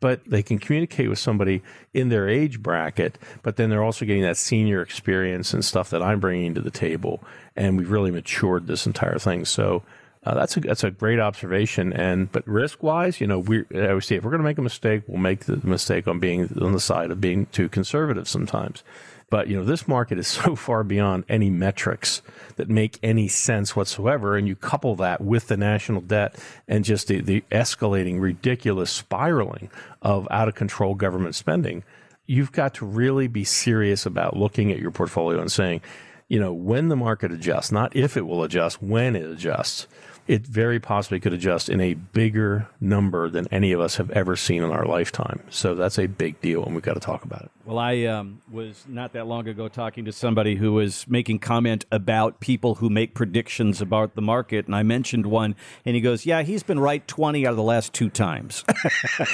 But 0.00 0.24
they 0.24 0.42
can 0.42 0.58
communicate 0.58 1.08
with 1.08 1.18
somebody 1.18 1.62
in 1.94 2.08
their 2.08 2.28
age 2.28 2.62
bracket, 2.62 3.18
but 3.42 3.56
then 3.56 3.70
they're 3.70 3.84
also 3.84 4.06
getting 4.06 4.22
that 4.22 4.38
senior 4.38 4.82
experience 4.82 5.52
and 5.54 5.64
stuff 5.64 5.90
that 5.90 6.02
I'm 6.02 6.18
bringing 6.18 6.54
to 6.54 6.60
the 6.60 6.70
table. 6.70 7.22
And 7.54 7.78
we've 7.78 7.90
really 7.90 8.10
matured 8.10 8.66
this 8.66 8.86
entire 8.86 9.18
thing. 9.18 9.44
So 9.44 9.82
uh, 10.22 10.34
that's 10.34 10.56
a 10.56 10.60
that's 10.60 10.84
a 10.84 10.90
great 10.90 11.18
observation. 11.18 11.92
And 11.92 12.30
but 12.30 12.46
risk 12.46 12.82
wise, 12.82 13.20
you 13.20 13.26
know, 13.26 13.38
we 13.38 13.64
I 13.74 13.88
always 13.88 14.04
say 14.04 14.16
if 14.16 14.24
we're 14.24 14.30
going 14.30 14.42
to 14.42 14.48
make 14.48 14.58
a 14.58 14.62
mistake, 14.62 15.02
we'll 15.06 15.18
make 15.18 15.46
the 15.46 15.56
mistake 15.66 16.06
on 16.06 16.18
being 16.18 16.50
on 16.60 16.72
the 16.72 16.80
side 16.80 17.10
of 17.10 17.20
being 17.20 17.46
too 17.46 17.68
conservative 17.68 18.28
sometimes. 18.28 18.82
But 19.30 19.46
you 19.48 19.56
know, 19.56 19.64
this 19.64 19.88
market 19.88 20.18
is 20.18 20.28
so 20.28 20.56
far 20.56 20.84
beyond 20.84 21.24
any 21.28 21.48
metrics 21.48 22.20
that 22.56 22.68
make 22.68 22.98
any 23.02 23.28
sense 23.28 23.74
whatsoever. 23.74 24.36
And 24.36 24.46
you 24.46 24.56
couple 24.56 24.94
that 24.96 25.22
with 25.22 25.46
the 25.46 25.56
national 25.56 26.02
debt 26.02 26.36
and 26.68 26.84
just 26.84 27.08
the, 27.08 27.20
the 27.22 27.42
escalating, 27.50 28.20
ridiculous 28.20 28.90
spiraling 28.90 29.70
of 30.02 30.28
out 30.30 30.48
of 30.48 30.54
control 30.54 30.94
government 30.94 31.34
spending. 31.34 31.82
You've 32.26 32.52
got 32.52 32.74
to 32.74 32.86
really 32.86 33.26
be 33.26 33.44
serious 33.44 34.04
about 34.04 34.36
looking 34.36 34.70
at 34.70 34.78
your 34.78 34.90
portfolio 34.90 35.40
and 35.40 35.50
saying, 35.50 35.80
you 36.28 36.38
know, 36.38 36.52
when 36.52 36.88
the 36.88 36.96
market 36.96 37.32
adjusts, 37.32 37.72
not 37.72 37.96
if 37.96 38.16
it 38.16 38.26
will 38.26 38.44
adjust, 38.44 38.80
when 38.80 39.16
it 39.16 39.24
adjusts 39.24 39.88
it 40.30 40.46
very 40.46 40.78
possibly 40.78 41.18
could 41.18 41.32
adjust 41.32 41.68
in 41.68 41.80
a 41.80 41.94
bigger 41.94 42.68
number 42.80 43.28
than 43.28 43.48
any 43.50 43.72
of 43.72 43.80
us 43.80 43.96
have 43.96 44.10
ever 44.12 44.36
seen 44.36 44.62
in 44.62 44.70
our 44.70 44.86
lifetime. 44.86 45.42
So 45.50 45.74
that's 45.74 45.98
a 45.98 46.06
big 46.06 46.40
deal, 46.40 46.64
and 46.64 46.72
we've 46.72 46.84
got 46.84 46.94
to 46.94 47.00
talk 47.00 47.24
about 47.24 47.42
it. 47.42 47.50
Well, 47.64 47.80
I 47.80 48.04
um, 48.04 48.40
was 48.48 48.84
not 48.86 49.12
that 49.14 49.26
long 49.26 49.48
ago 49.48 49.66
talking 49.66 50.04
to 50.04 50.12
somebody 50.12 50.54
who 50.54 50.72
was 50.72 51.04
making 51.08 51.40
comment 51.40 51.84
about 51.90 52.38
people 52.38 52.76
who 52.76 52.88
make 52.88 53.12
predictions 53.12 53.80
about 53.80 54.14
the 54.14 54.22
market, 54.22 54.66
and 54.66 54.74
I 54.76 54.84
mentioned 54.84 55.26
one, 55.26 55.56
and 55.84 55.96
he 55.96 56.00
goes, 56.00 56.24
"Yeah, 56.24 56.42
he's 56.42 56.62
been 56.62 56.78
right 56.78 57.06
twenty 57.08 57.44
out 57.44 57.50
of 57.50 57.56
the 57.56 57.64
last 57.64 57.92
two 57.92 58.08
times," 58.08 58.62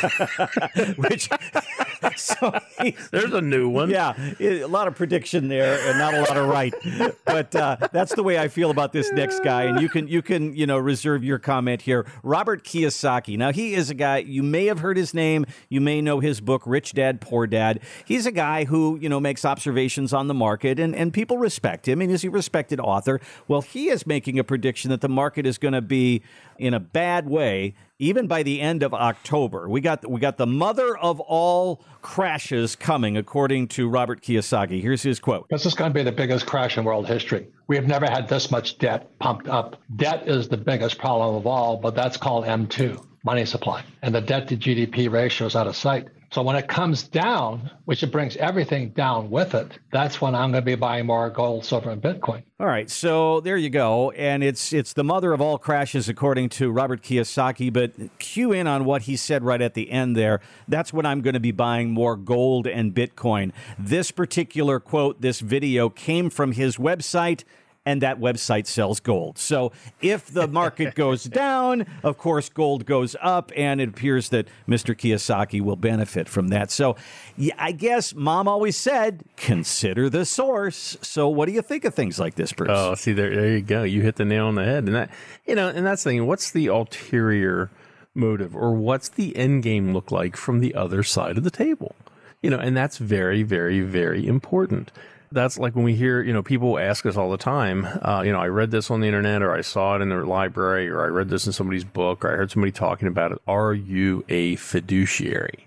which 0.96 1.28
so 2.16 2.58
he, 2.82 2.96
There's 3.10 3.32
a 3.32 3.40
new 3.40 3.68
one. 3.68 3.90
yeah, 3.90 4.14
a 4.40 4.64
lot 4.64 4.88
of 4.88 4.94
prediction 4.94 5.48
there 5.48 5.78
and 5.88 5.98
not 5.98 6.14
a 6.14 6.20
lot 6.20 6.36
of 6.36 6.48
right. 6.48 6.74
But 7.24 7.54
uh, 7.54 7.76
that's 7.92 8.14
the 8.14 8.22
way 8.22 8.38
I 8.38 8.48
feel 8.48 8.70
about 8.70 8.92
this 8.92 9.10
next 9.12 9.40
guy. 9.40 9.64
And 9.64 9.80
you 9.80 9.88
can 9.88 10.08
you 10.08 10.22
can 10.22 10.54
you 10.54 10.66
know 10.66 10.78
reserve 10.86 11.22
your 11.22 11.38
comment 11.38 11.82
here. 11.82 12.06
Robert 12.22 12.64
Kiyosaki. 12.64 13.36
Now 13.36 13.52
he 13.52 13.74
is 13.74 13.90
a 13.90 13.94
guy 13.94 14.18
you 14.18 14.42
may 14.42 14.64
have 14.66 14.78
heard 14.78 14.96
his 14.96 15.12
name. 15.12 15.44
You 15.68 15.82
may 15.82 16.00
know 16.00 16.20
his 16.20 16.40
book 16.40 16.62
Rich 16.64 16.94
Dad 16.94 17.20
Poor 17.20 17.46
Dad. 17.46 17.80
He's 18.06 18.24
a 18.24 18.32
guy 18.32 18.64
who 18.64 18.98
you 18.98 19.10
know 19.10 19.20
makes 19.20 19.44
observations 19.44 20.14
on 20.14 20.28
the 20.28 20.34
market 20.34 20.78
and 20.78 20.96
and 20.96 21.12
people 21.12 21.36
respect 21.36 21.86
him. 21.86 22.00
And 22.00 22.10
he's 22.10 22.24
a 22.24 22.30
respected 22.30 22.80
author. 22.80 23.20
Well, 23.48 23.60
he 23.60 23.88
is 23.90 24.06
making 24.06 24.38
a 24.38 24.44
prediction 24.44 24.90
that 24.90 25.02
the 25.02 25.08
market 25.08 25.46
is 25.46 25.58
going 25.58 25.74
to 25.74 25.82
be 25.82 26.22
in 26.58 26.72
a 26.72 26.80
bad 26.80 27.28
way 27.28 27.74
even 27.98 28.26
by 28.26 28.42
the 28.42 28.60
end 28.60 28.82
of 28.82 28.92
October. 28.92 29.68
We 29.68 29.80
got 29.80 30.08
we 30.08 30.20
got 30.20 30.36
the 30.36 30.46
mother 30.46 30.96
of 30.96 31.20
all 31.20 31.82
crashes 32.02 32.76
coming, 32.76 33.16
according 33.16 33.68
to 33.68 33.88
Robert 33.88 34.22
Kiyosaki. 34.22 34.80
Here's 34.80 35.02
his 35.02 35.18
quote: 35.18 35.48
"This 35.48 35.66
is 35.66 35.74
going 35.74 35.90
to 35.90 35.94
be 35.94 36.02
the 36.02 36.12
biggest 36.12 36.46
crash 36.46 36.76
in 36.76 36.84
world 36.84 37.06
history. 37.06 37.48
We 37.66 37.76
have 37.76 37.86
never 37.86 38.06
had 38.06 38.28
this 38.28 38.50
much 38.50 38.78
debt 38.78 39.18
pumped 39.18 39.48
up. 39.48 39.76
Debt 39.96 40.28
is 40.28 40.48
the 40.48 40.56
biggest 40.56 40.98
problem 40.98 41.34
of 41.36 41.46
all, 41.46 41.76
but 41.76 41.94
that's 41.94 42.16
called 42.16 42.44
M2, 42.44 43.04
money 43.24 43.44
supply, 43.44 43.82
and 44.02 44.14
the 44.14 44.20
debt 44.20 44.48
to 44.48 44.56
GDP 44.56 45.10
ratio 45.10 45.46
is 45.46 45.56
out 45.56 45.66
of 45.66 45.76
sight." 45.76 46.08
So 46.32 46.42
when 46.42 46.56
it 46.56 46.68
comes 46.68 47.04
down, 47.04 47.70
which 47.84 48.02
it 48.02 48.08
brings 48.08 48.36
everything 48.36 48.90
down 48.90 49.30
with 49.30 49.54
it, 49.54 49.78
that's 49.92 50.20
when 50.20 50.34
I'm 50.34 50.50
going 50.50 50.62
to 50.62 50.66
be 50.66 50.74
buying 50.74 51.06
more 51.06 51.30
gold, 51.30 51.64
silver, 51.64 51.90
and 51.90 52.02
Bitcoin. 52.02 52.42
All 52.58 52.66
right, 52.66 52.90
so 52.90 53.40
there 53.40 53.56
you 53.56 53.70
go, 53.70 54.10
and 54.12 54.42
it's 54.42 54.72
it's 54.72 54.92
the 54.92 55.04
mother 55.04 55.32
of 55.32 55.40
all 55.40 55.58
crashes, 55.58 56.08
according 56.08 56.48
to 56.50 56.70
Robert 56.70 57.02
Kiyosaki. 57.02 57.72
But 57.72 57.92
cue 58.18 58.52
in 58.52 58.66
on 58.66 58.84
what 58.84 59.02
he 59.02 59.16
said 59.16 59.44
right 59.44 59.60
at 59.60 59.74
the 59.74 59.90
end 59.90 60.16
there. 60.16 60.40
That's 60.66 60.92
when 60.92 61.06
I'm 61.06 61.20
going 61.20 61.34
to 61.34 61.40
be 61.40 61.52
buying 61.52 61.90
more 61.90 62.16
gold 62.16 62.66
and 62.66 62.94
Bitcoin. 62.94 63.52
This 63.78 64.10
particular 64.10 64.80
quote, 64.80 65.20
this 65.20 65.40
video 65.40 65.88
came 65.88 66.30
from 66.30 66.52
his 66.52 66.76
website 66.76 67.44
and 67.86 68.02
that 68.02 68.18
website 68.18 68.66
sells 68.66 68.98
gold. 68.98 69.38
So 69.38 69.72
if 70.02 70.26
the 70.26 70.48
market 70.48 70.96
goes 70.96 71.24
down, 71.24 71.86
of 72.02 72.18
course, 72.18 72.48
gold 72.48 72.84
goes 72.84 73.14
up, 73.22 73.52
and 73.56 73.80
it 73.80 73.88
appears 73.90 74.28
that 74.30 74.48
Mr. 74.68 74.94
Kiyosaki 74.94 75.60
will 75.60 75.76
benefit 75.76 76.28
from 76.28 76.48
that. 76.48 76.72
So 76.72 76.96
yeah, 77.36 77.54
I 77.56 77.70
guess 77.70 78.14
mom 78.14 78.48
always 78.48 78.76
said, 78.76 79.22
consider 79.36 80.10
the 80.10 80.26
source. 80.26 80.98
So 81.00 81.28
what 81.28 81.46
do 81.46 81.52
you 81.52 81.62
think 81.62 81.84
of 81.84 81.94
things 81.94 82.18
like 82.18 82.34
this, 82.34 82.52
Bruce? 82.52 82.70
Oh, 82.72 82.96
see, 82.96 83.12
there, 83.12 83.34
there 83.34 83.52
you 83.52 83.62
go. 83.62 83.84
You 83.84 84.02
hit 84.02 84.16
the 84.16 84.24
nail 84.24 84.46
on 84.46 84.56
the 84.56 84.64
head. 84.64 84.84
And 84.84 84.94
that, 84.96 85.10
you 85.46 85.54
know, 85.54 85.68
and 85.68 85.86
that's 85.86 86.02
the 86.02 86.10
thing. 86.10 86.26
What's 86.26 86.50
the 86.50 86.66
ulterior 86.66 87.70
motive 88.14 88.56
or 88.56 88.72
what's 88.72 89.08
the 89.08 89.36
end 89.36 89.62
game 89.62 89.92
look 89.92 90.10
like 90.10 90.36
from 90.36 90.58
the 90.58 90.74
other 90.74 91.04
side 91.04 91.38
of 91.38 91.44
the 91.44 91.50
table? 91.50 91.94
You 92.42 92.50
know, 92.50 92.58
and 92.58 92.76
that's 92.76 92.98
very, 92.98 93.44
very, 93.44 93.80
very 93.80 94.26
important 94.26 94.90
that's 95.32 95.58
like 95.58 95.74
when 95.74 95.84
we 95.84 95.94
hear, 95.94 96.22
you 96.22 96.32
know, 96.32 96.42
people 96.42 96.78
ask 96.78 97.04
us 97.06 97.16
all 97.16 97.30
the 97.30 97.36
time, 97.36 97.86
uh, 98.02 98.22
you 98.24 98.32
know, 98.32 98.40
I 98.40 98.48
read 98.48 98.70
this 98.70 98.90
on 98.90 99.00
the 99.00 99.06
internet 99.06 99.42
or 99.42 99.52
I 99.52 99.60
saw 99.60 99.96
it 99.96 100.02
in 100.02 100.08
the 100.08 100.24
library 100.24 100.88
or 100.88 101.04
I 101.04 101.08
read 101.08 101.28
this 101.28 101.46
in 101.46 101.52
somebody's 101.52 101.84
book 101.84 102.24
or 102.24 102.32
I 102.32 102.36
heard 102.36 102.50
somebody 102.50 102.72
talking 102.72 103.08
about 103.08 103.32
it. 103.32 103.42
Are 103.46 103.74
you 103.74 104.24
a 104.28 104.56
fiduciary? 104.56 105.66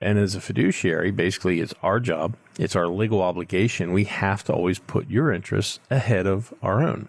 And 0.00 0.18
as 0.18 0.34
a 0.34 0.40
fiduciary, 0.40 1.10
basically, 1.10 1.60
it's 1.60 1.74
our 1.82 2.00
job, 2.00 2.34
it's 2.58 2.74
our 2.74 2.88
legal 2.88 3.20
obligation. 3.20 3.92
We 3.92 4.04
have 4.04 4.42
to 4.44 4.52
always 4.52 4.78
put 4.78 5.10
your 5.10 5.30
interests 5.30 5.78
ahead 5.90 6.26
of 6.26 6.54
our 6.62 6.82
own. 6.82 7.08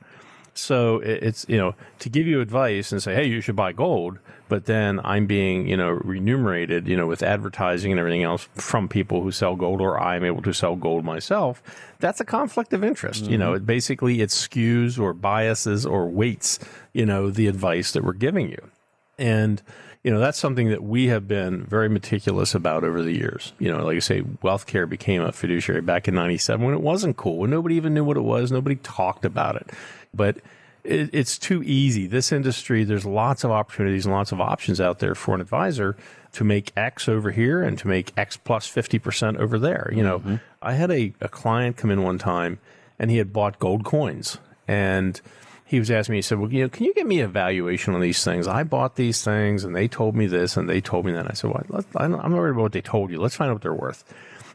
So 0.53 0.98
it's, 0.98 1.46
you 1.48 1.58
know, 1.58 1.75
to 2.00 2.10
give 2.10 2.27
you 2.27 2.41
advice 2.41 2.91
and 2.91 3.01
say, 3.01 3.15
hey, 3.15 3.25
you 3.25 3.39
should 3.39 3.55
buy 3.55 3.72
gold, 3.72 4.20
but 4.50 4.65
then 4.65 5.00
I'm 5.03 5.25
being, 5.25 5.65
you 5.67 5.77
know, 5.77 5.89
remunerated, 5.89 6.88
you 6.88 6.98
know, 6.98 7.08
with 7.08 7.24
advertising 7.24 7.91
and 7.91 8.00
everything 8.00 8.24
else 8.24 8.50
from 8.55 8.89
people 8.89 9.22
who 9.22 9.31
sell 9.31 9.55
gold 9.55 9.79
or 9.79 9.98
I'm 9.98 10.25
able 10.25 10.41
to 10.41 10.53
sell 10.53 10.75
gold 10.75 11.05
myself. 11.05 11.63
That's 12.00 12.20
a 12.20 12.25
conflict 12.25 12.74
of 12.74 12.84
interest. 12.84 13.24
Mm-hmm. 13.24 13.31
You 13.31 13.38
know, 13.38 13.53
it 13.53 13.65
basically 13.65 14.22
it 14.22 14.29
skews 14.29 15.00
or 15.00 15.13
biases 15.13 15.86
or 15.86 16.08
weights, 16.08 16.60
you 16.91 17.05
know, 17.05 17.29
the 17.29 17.48
advice 17.48 17.93
that 17.93 18.03
we're 18.03 18.12
giving 18.12 18.50
you. 18.50 18.70
And, 19.17 19.62
you 20.03 20.12
know, 20.12 20.20
that's 20.20 20.39
something 20.39 20.70
that 20.70 20.84
we 20.84 21.08
have 21.08 21.29
been 21.29 21.63
very 21.63 21.88
meticulous 21.88 22.53
about 22.53 22.84
over 22.84 23.01
the 23.01 23.13
years. 23.13 23.53
You 23.58 23.72
know, 23.72 23.86
like 23.86 23.96
I 23.96 24.00
say, 24.00 24.24
wealth 24.41 24.65
care 24.65 24.86
became 24.86 25.22
a 25.22 25.31
fiduciary 25.31 25.81
back 25.81 26.10
in 26.10 26.15
97 26.15 26.65
when 26.65 26.74
it 26.74 26.81
wasn't 26.81 27.15
cool, 27.15 27.38
when 27.38 27.51
nobody 27.51 27.75
even 27.75 27.93
knew 27.93 28.03
what 28.03 28.17
it 28.17 28.22
was, 28.22 28.51
nobody 28.51 28.75
talked 28.75 29.24
about 29.24 29.55
it 29.55 29.70
but 30.13 30.38
it, 30.84 31.10
it's 31.13 31.38
too 31.38 31.63
easy. 31.63 32.08
This 32.08 32.32
industry, 32.32 32.84
there's 32.84 33.06
lots 33.06 33.44
of 33.44 33.51
opportunities 33.51 34.06
and 34.06 34.13
lots 34.13 34.32
of 34.32 34.41
options 34.41 34.82
out 34.82 35.00
there 35.00 35.15
for 35.15 35.36
an 35.36 35.41
advisor 35.41 35.96
to 36.34 36.44
make 36.44 36.72
X 36.77 37.10
over 37.10 37.32
here 37.32 37.62
and 37.62 37.77
to 37.77 37.88
make 37.88 38.13
X 38.18 38.38
plus 38.38 38.68
50% 38.68 39.38
over 39.38 39.60
there. 39.60 39.91
You 39.94 40.03
know, 40.03 40.20
mm-hmm. 40.20 40.36
I 40.62 40.74
had 40.74 40.91
a, 40.91 41.13
a 41.22 41.27
client 41.27 41.77
come 41.77 41.91
in 41.91 42.03
one 42.03 42.18
time 42.18 42.60
and 42.98 43.12
he 43.12 43.18
had 43.18 43.34
bought 43.34 43.60
gold 43.60 43.84
coins 43.84 44.38
and 44.68 45.20
he 45.65 45.80
was 45.80 45.89
asking 45.89 46.13
me, 46.13 46.18
he 46.18 46.22
said, 46.22 46.39
well, 46.39 46.51
you 46.51 46.63
know, 46.63 46.70
can 46.70 46.86
you 46.86 46.94
give 46.94 47.08
me 47.08 47.22
a 47.22 47.27
valuation 47.27 47.96
on 47.96 48.01
these 48.01 48.24
things? 48.24 48.46
I 48.46 48.63
bought 48.63 48.98
these 48.98 49.24
things 49.24 49.63
and 49.63 49.74
they 49.74 49.88
told 49.88 50.15
me 50.15 50.27
this 50.27 50.58
and 50.58 50.70
they 50.70 50.82
told 50.82 51.06
me 51.06 51.13
that. 51.13 51.30
I 51.30 51.34
said, 51.34 51.51
well, 51.51 51.86
I'm 51.96 52.12
not 52.12 52.30
worried 52.30 52.51
about 52.51 52.62
what 52.62 52.72
they 52.74 52.82
told 52.82 53.10
you. 53.10 53.22
Let's 53.22 53.36
find 53.36 53.50
out 53.50 53.56
what 53.56 53.62
they're 53.62 53.74
worth. 53.74 54.03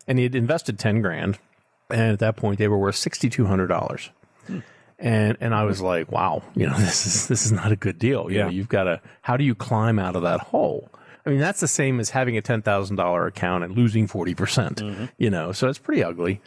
And 0.06 0.18
he 0.18 0.24
had 0.24 0.34
invested 0.34 0.78
10 0.78 1.00
grand. 1.00 1.38
And 1.88 2.12
at 2.12 2.18
that 2.18 2.36
point, 2.36 2.58
they 2.58 2.68
were 2.68 2.78
worth 2.78 2.96
$6,200 2.96 4.10
and 4.98 5.36
and 5.40 5.54
I 5.54 5.64
was 5.64 5.80
like, 5.80 6.10
wow, 6.10 6.42
you 6.54 6.66
know, 6.66 6.74
this 6.78 7.06
is 7.06 7.28
this 7.28 7.46
is 7.46 7.52
not 7.52 7.72
a 7.72 7.76
good 7.76 7.98
deal. 7.98 8.30
You 8.30 8.38
yeah. 8.38 8.44
know, 8.44 8.50
you've 8.50 8.68
got 8.68 8.84
to. 8.84 9.00
How 9.22 9.36
do 9.36 9.44
you 9.44 9.54
climb 9.54 9.98
out 9.98 10.16
of 10.16 10.22
that 10.22 10.40
hole? 10.40 10.90
I 11.24 11.30
mean, 11.30 11.40
that's 11.40 11.60
the 11.60 11.68
same 11.68 11.98
as 11.98 12.10
having 12.10 12.36
a 12.36 12.42
ten 12.42 12.62
thousand 12.62 12.96
dollar 12.96 13.26
account 13.26 13.64
and 13.64 13.76
losing 13.76 14.06
forty 14.06 14.34
percent. 14.34 14.78
Mm-hmm. 14.78 15.06
You 15.18 15.30
know, 15.30 15.52
so 15.52 15.68
it's 15.68 15.78
pretty 15.78 16.02
ugly. 16.02 16.40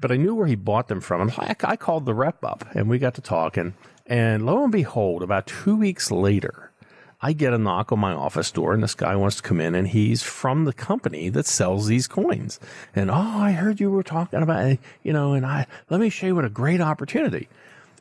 But 0.00 0.10
I 0.10 0.16
knew 0.16 0.34
where 0.34 0.48
he 0.48 0.56
bought 0.56 0.88
them 0.88 1.00
from, 1.00 1.20
and 1.22 1.32
I, 1.32 1.54
I 1.62 1.76
called 1.76 2.06
the 2.06 2.14
rep 2.14 2.44
up, 2.44 2.64
and 2.74 2.88
we 2.88 2.98
got 2.98 3.14
to 3.14 3.20
talking. 3.20 3.74
And 4.06 4.44
lo 4.44 4.64
and 4.64 4.72
behold, 4.72 5.22
about 5.22 5.46
two 5.46 5.76
weeks 5.76 6.10
later, 6.10 6.72
I 7.20 7.32
get 7.32 7.52
a 7.52 7.58
knock 7.58 7.92
on 7.92 8.00
my 8.00 8.12
office 8.12 8.50
door, 8.50 8.72
and 8.72 8.82
this 8.82 8.96
guy 8.96 9.14
wants 9.14 9.36
to 9.36 9.42
come 9.42 9.60
in, 9.60 9.76
and 9.76 9.86
he's 9.86 10.24
from 10.24 10.64
the 10.64 10.72
company 10.72 11.28
that 11.28 11.46
sells 11.46 11.86
these 11.86 12.08
coins. 12.08 12.58
And 12.96 13.12
oh, 13.12 13.14
I 13.14 13.52
heard 13.52 13.78
you 13.78 13.92
were 13.92 14.02
talking 14.02 14.42
about, 14.42 14.76
you 15.04 15.12
know, 15.12 15.34
and 15.34 15.46
I 15.46 15.68
let 15.88 16.00
me 16.00 16.08
show 16.08 16.26
you 16.26 16.34
what 16.34 16.44
a 16.44 16.50
great 16.50 16.80
opportunity 16.80 17.48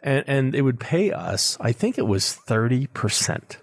and, 0.01 0.23
and 0.27 0.55
it 0.55 0.61
would 0.61 0.79
pay 0.79 1.11
us, 1.11 1.57
I 1.59 1.71
think 1.71 1.97
it 1.97 2.07
was 2.07 2.37
30%. 2.47 3.57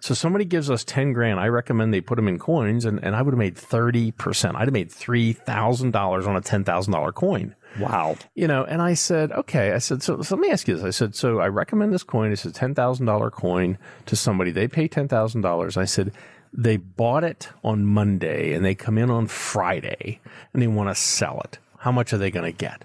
So 0.00 0.12
somebody 0.12 0.44
gives 0.44 0.68
us 0.68 0.84
10 0.84 1.14
grand. 1.14 1.40
I 1.40 1.48
recommend 1.48 1.94
they 1.94 2.02
put 2.02 2.16
them 2.16 2.28
in 2.28 2.38
coins 2.38 2.84
and, 2.84 3.02
and 3.02 3.16
I 3.16 3.22
would 3.22 3.32
have 3.32 3.38
made 3.38 3.54
30%. 3.54 4.54
I'd 4.54 4.66
have 4.66 4.72
made 4.72 4.90
$3,000 4.90 6.26
on 6.26 6.36
a 6.36 6.40
$10,000 6.42 7.14
coin. 7.14 7.54
Wow. 7.80 8.16
You 8.34 8.46
know, 8.46 8.64
and 8.64 8.82
I 8.82 8.92
said, 8.92 9.32
okay. 9.32 9.72
I 9.72 9.78
said, 9.78 10.02
so, 10.02 10.20
so 10.20 10.34
let 10.34 10.42
me 10.42 10.50
ask 10.50 10.68
you 10.68 10.76
this. 10.76 10.84
I 10.84 10.90
said, 10.90 11.14
so 11.14 11.40
I 11.40 11.48
recommend 11.48 11.94
this 11.94 12.02
coin. 12.02 12.32
It's 12.32 12.44
a 12.44 12.50
$10,000 12.50 13.32
coin 13.32 13.78
to 14.04 14.14
somebody. 14.14 14.50
They 14.50 14.68
pay 14.68 14.88
$10,000. 14.88 15.76
I 15.76 15.84
said, 15.86 16.12
they 16.52 16.76
bought 16.76 17.24
it 17.24 17.48
on 17.64 17.86
Monday 17.86 18.52
and 18.52 18.64
they 18.64 18.74
come 18.74 18.98
in 18.98 19.10
on 19.10 19.26
Friday 19.26 20.20
and 20.52 20.62
they 20.62 20.66
want 20.66 20.90
to 20.90 20.94
sell 20.94 21.40
it. 21.44 21.58
How 21.78 21.90
much 21.92 22.12
are 22.12 22.18
they 22.18 22.30
going 22.30 22.50
to 22.50 22.56
get? 22.56 22.84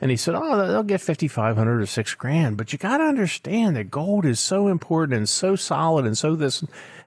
And 0.00 0.10
he 0.10 0.16
said, 0.16 0.34
"Oh, 0.34 0.66
they'll 0.66 0.82
get 0.82 1.00
fifty 1.00 1.28
five 1.28 1.56
hundred 1.56 1.80
or 1.80 1.86
six 1.86 2.14
grand, 2.14 2.58
but 2.58 2.72
you 2.72 2.78
got 2.78 2.98
to 2.98 3.04
understand 3.04 3.76
that 3.76 3.90
gold 3.90 4.26
is 4.26 4.38
so 4.38 4.68
important 4.68 5.16
and 5.16 5.28
so 5.28 5.56
solid 5.56 6.04
and 6.04 6.16
so 6.16 6.36
this." 6.36 6.62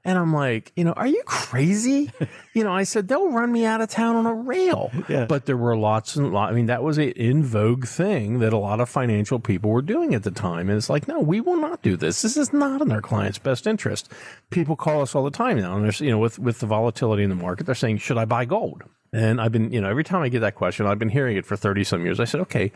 And 0.06 0.18
I'm 0.18 0.34
like, 0.34 0.72
you 0.78 0.86
know, 0.86 0.94
are 0.94 1.08
you 1.08 1.22
crazy? 1.26 2.10
you 2.54 2.64
know, 2.64 2.72
I 2.72 2.84
said 2.84 3.08
they'll 3.10 3.32
run 3.32 3.52
me 3.52 3.66
out 3.66 3.82
of 3.82 3.90
town 3.90 4.16
on 4.16 4.26
a 4.26 4.34
rail. 4.34 4.92
Yeah. 5.10 5.26
But 5.26 5.46
there 5.46 5.58
were 5.58 5.76
lots 5.76 6.16
and 6.16 6.32
lots. 6.32 6.52
I 6.52 6.56
mean, 6.56 6.68
that 6.68 6.84
was 6.84 6.98
a 6.98 7.10
in 7.10 7.44
vogue 7.44 7.86
thing 7.86 8.40
that 8.40 8.54
a 8.54 8.58
lot 8.58 8.80
of 8.80 8.90
financial 8.90 9.40
people 9.40 9.72
were 9.72 9.82
doing 9.82 10.16
at 10.16 10.24
the 10.24 10.32
time. 10.32 10.70
And 10.70 10.78
it's 10.78 10.90
like, 10.90 11.08
no, 11.08 11.20
we 11.20 11.42
will 11.42 11.58
not 11.58 11.82
do 11.82 11.98
this. 11.98 12.22
This 12.22 12.38
is 12.38 12.54
not 12.54 12.82
in 12.82 12.92
our 12.92 13.02
client's 13.02 13.40
best 13.40 13.68
interest. 13.68 14.10
People 14.52 14.78
call 14.78 15.02
us 15.02 15.16
all 15.16 15.24
the 15.26 15.32
time 15.32 15.60
now, 15.60 15.76
and 15.76 15.84
there's, 15.84 16.00
you 16.00 16.12
know, 16.12 16.20
with 16.20 16.40
with 16.40 16.60
the 16.60 16.66
volatility 16.66 17.24
in 17.24 17.30
the 17.30 17.36
market, 17.36 17.66
they're 17.66 17.76
saying, 17.76 17.98
should 17.98 18.18
I 18.18 18.26
buy 18.26 18.46
gold? 18.46 18.84
And 19.12 19.42
I've 19.42 19.52
been, 19.52 19.72
you 19.72 19.82
know, 19.82 19.90
every 19.90 20.04
time 20.04 20.22
I 20.22 20.30
get 20.30 20.42
that 20.42 20.56
question, 20.56 20.86
I've 20.86 21.00
been 21.00 21.10
hearing 21.10 21.38
it 21.38 21.46
for 21.46 21.56
30 21.56 21.84
some 21.84 22.04
years. 22.04 22.20
I 22.20 22.26
said, 22.26 22.42
okay, 22.42 22.72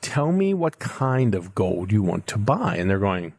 tell 0.00 0.32
me 0.32 0.54
what 0.54 0.78
kind 0.78 1.34
of 1.34 1.54
gold 1.54 1.90
you 1.90 2.02
want 2.02 2.26
to 2.28 2.38
buy. 2.38 2.76
And 2.76 2.88
they're 2.88 2.98
going, 2.98 3.32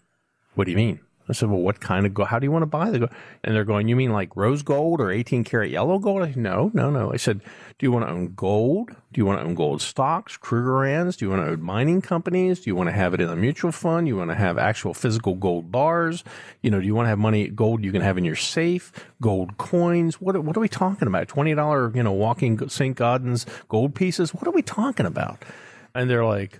what 0.55 0.65
do 0.65 0.71
you 0.71 0.77
mean? 0.77 0.99
I 1.29 1.33
said, 1.33 1.49
well, 1.49 1.59
what 1.59 1.79
kind 1.79 2.05
of 2.05 2.13
gold? 2.13 2.27
How 2.27 2.39
do 2.39 2.45
you 2.45 2.51
want 2.51 2.63
to 2.63 2.67
buy 2.67 2.89
the 2.89 2.99
gold? 2.99 3.11
And 3.43 3.55
they're 3.55 3.63
going, 3.63 3.87
you 3.87 3.95
mean 3.95 4.11
like 4.11 4.35
rose 4.35 4.61
gold 4.61 4.99
or 4.99 5.09
18 5.09 5.45
karat 5.45 5.69
yellow 5.69 5.97
gold? 5.97 6.21
I 6.21 6.27
said, 6.27 6.37
no, 6.37 6.69
no, 6.73 6.89
no. 6.89 7.13
I 7.13 7.17
said, 7.17 7.39
do 7.79 7.85
you 7.85 7.91
want 7.91 8.05
to 8.05 8.11
own 8.11 8.33
gold? 8.35 8.89
Do 8.89 9.19
you 9.19 9.25
want 9.25 9.39
to 9.39 9.45
own 9.45 9.55
gold 9.55 9.81
stocks, 9.81 10.37
Krugerrands? 10.37 11.17
Do 11.17 11.25
you 11.25 11.31
want 11.31 11.45
to 11.45 11.51
own 11.51 11.61
mining 11.61 12.01
companies? 12.01 12.59
Do 12.59 12.69
you 12.69 12.75
want 12.75 12.87
to 12.87 12.93
have 12.93 13.13
it 13.13 13.21
in 13.21 13.29
a 13.29 13.35
mutual 13.35 13.71
fund? 13.71 14.07
You 14.07 14.17
want 14.17 14.31
to 14.31 14.35
have 14.35 14.57
actual 14.57 14.93
physical 14.93 15.35
gold 15.35 15.71
bars? 15.71 16.25
You 16.61 16.71
know, 16.71 16.81
do 16.81 16.85
you 16.85 16.95
want 16.95 17.05
to 17.05 17.09
have 17.09 17.19
money, 17.19 17.47
gold 17.47 17.85
you 17.85 17.91
can 17.93 18.01
have 18.01 18.17
in 18.17 18.25
your 18.25 18.35
safe, 18.35 18.91
gold 19.21 19.57
coins? 19.57 20.19
What, 20.19 20.41
what 20.43 20.57
are 20.57 20.61
we 20.61 20.69
talking 20.69 21.07
about? 21.07 21.27
$20, 21.29 21.95
you 21.95 22.03
know, 22.03 22.11
walking 22.11 22.67
St. 22.67 22.97
Gaudens 22.97 23.45
gold 23.69 23.95
pieces? 23.95 24.33
What 24.33 24.47
are 24.47 24.51
we 24.51 24.61
talking 24.61 25.05
about? 25.05 25.43
And 25.95 26.09
they're 26.09 26.25
like, 26.25 26.59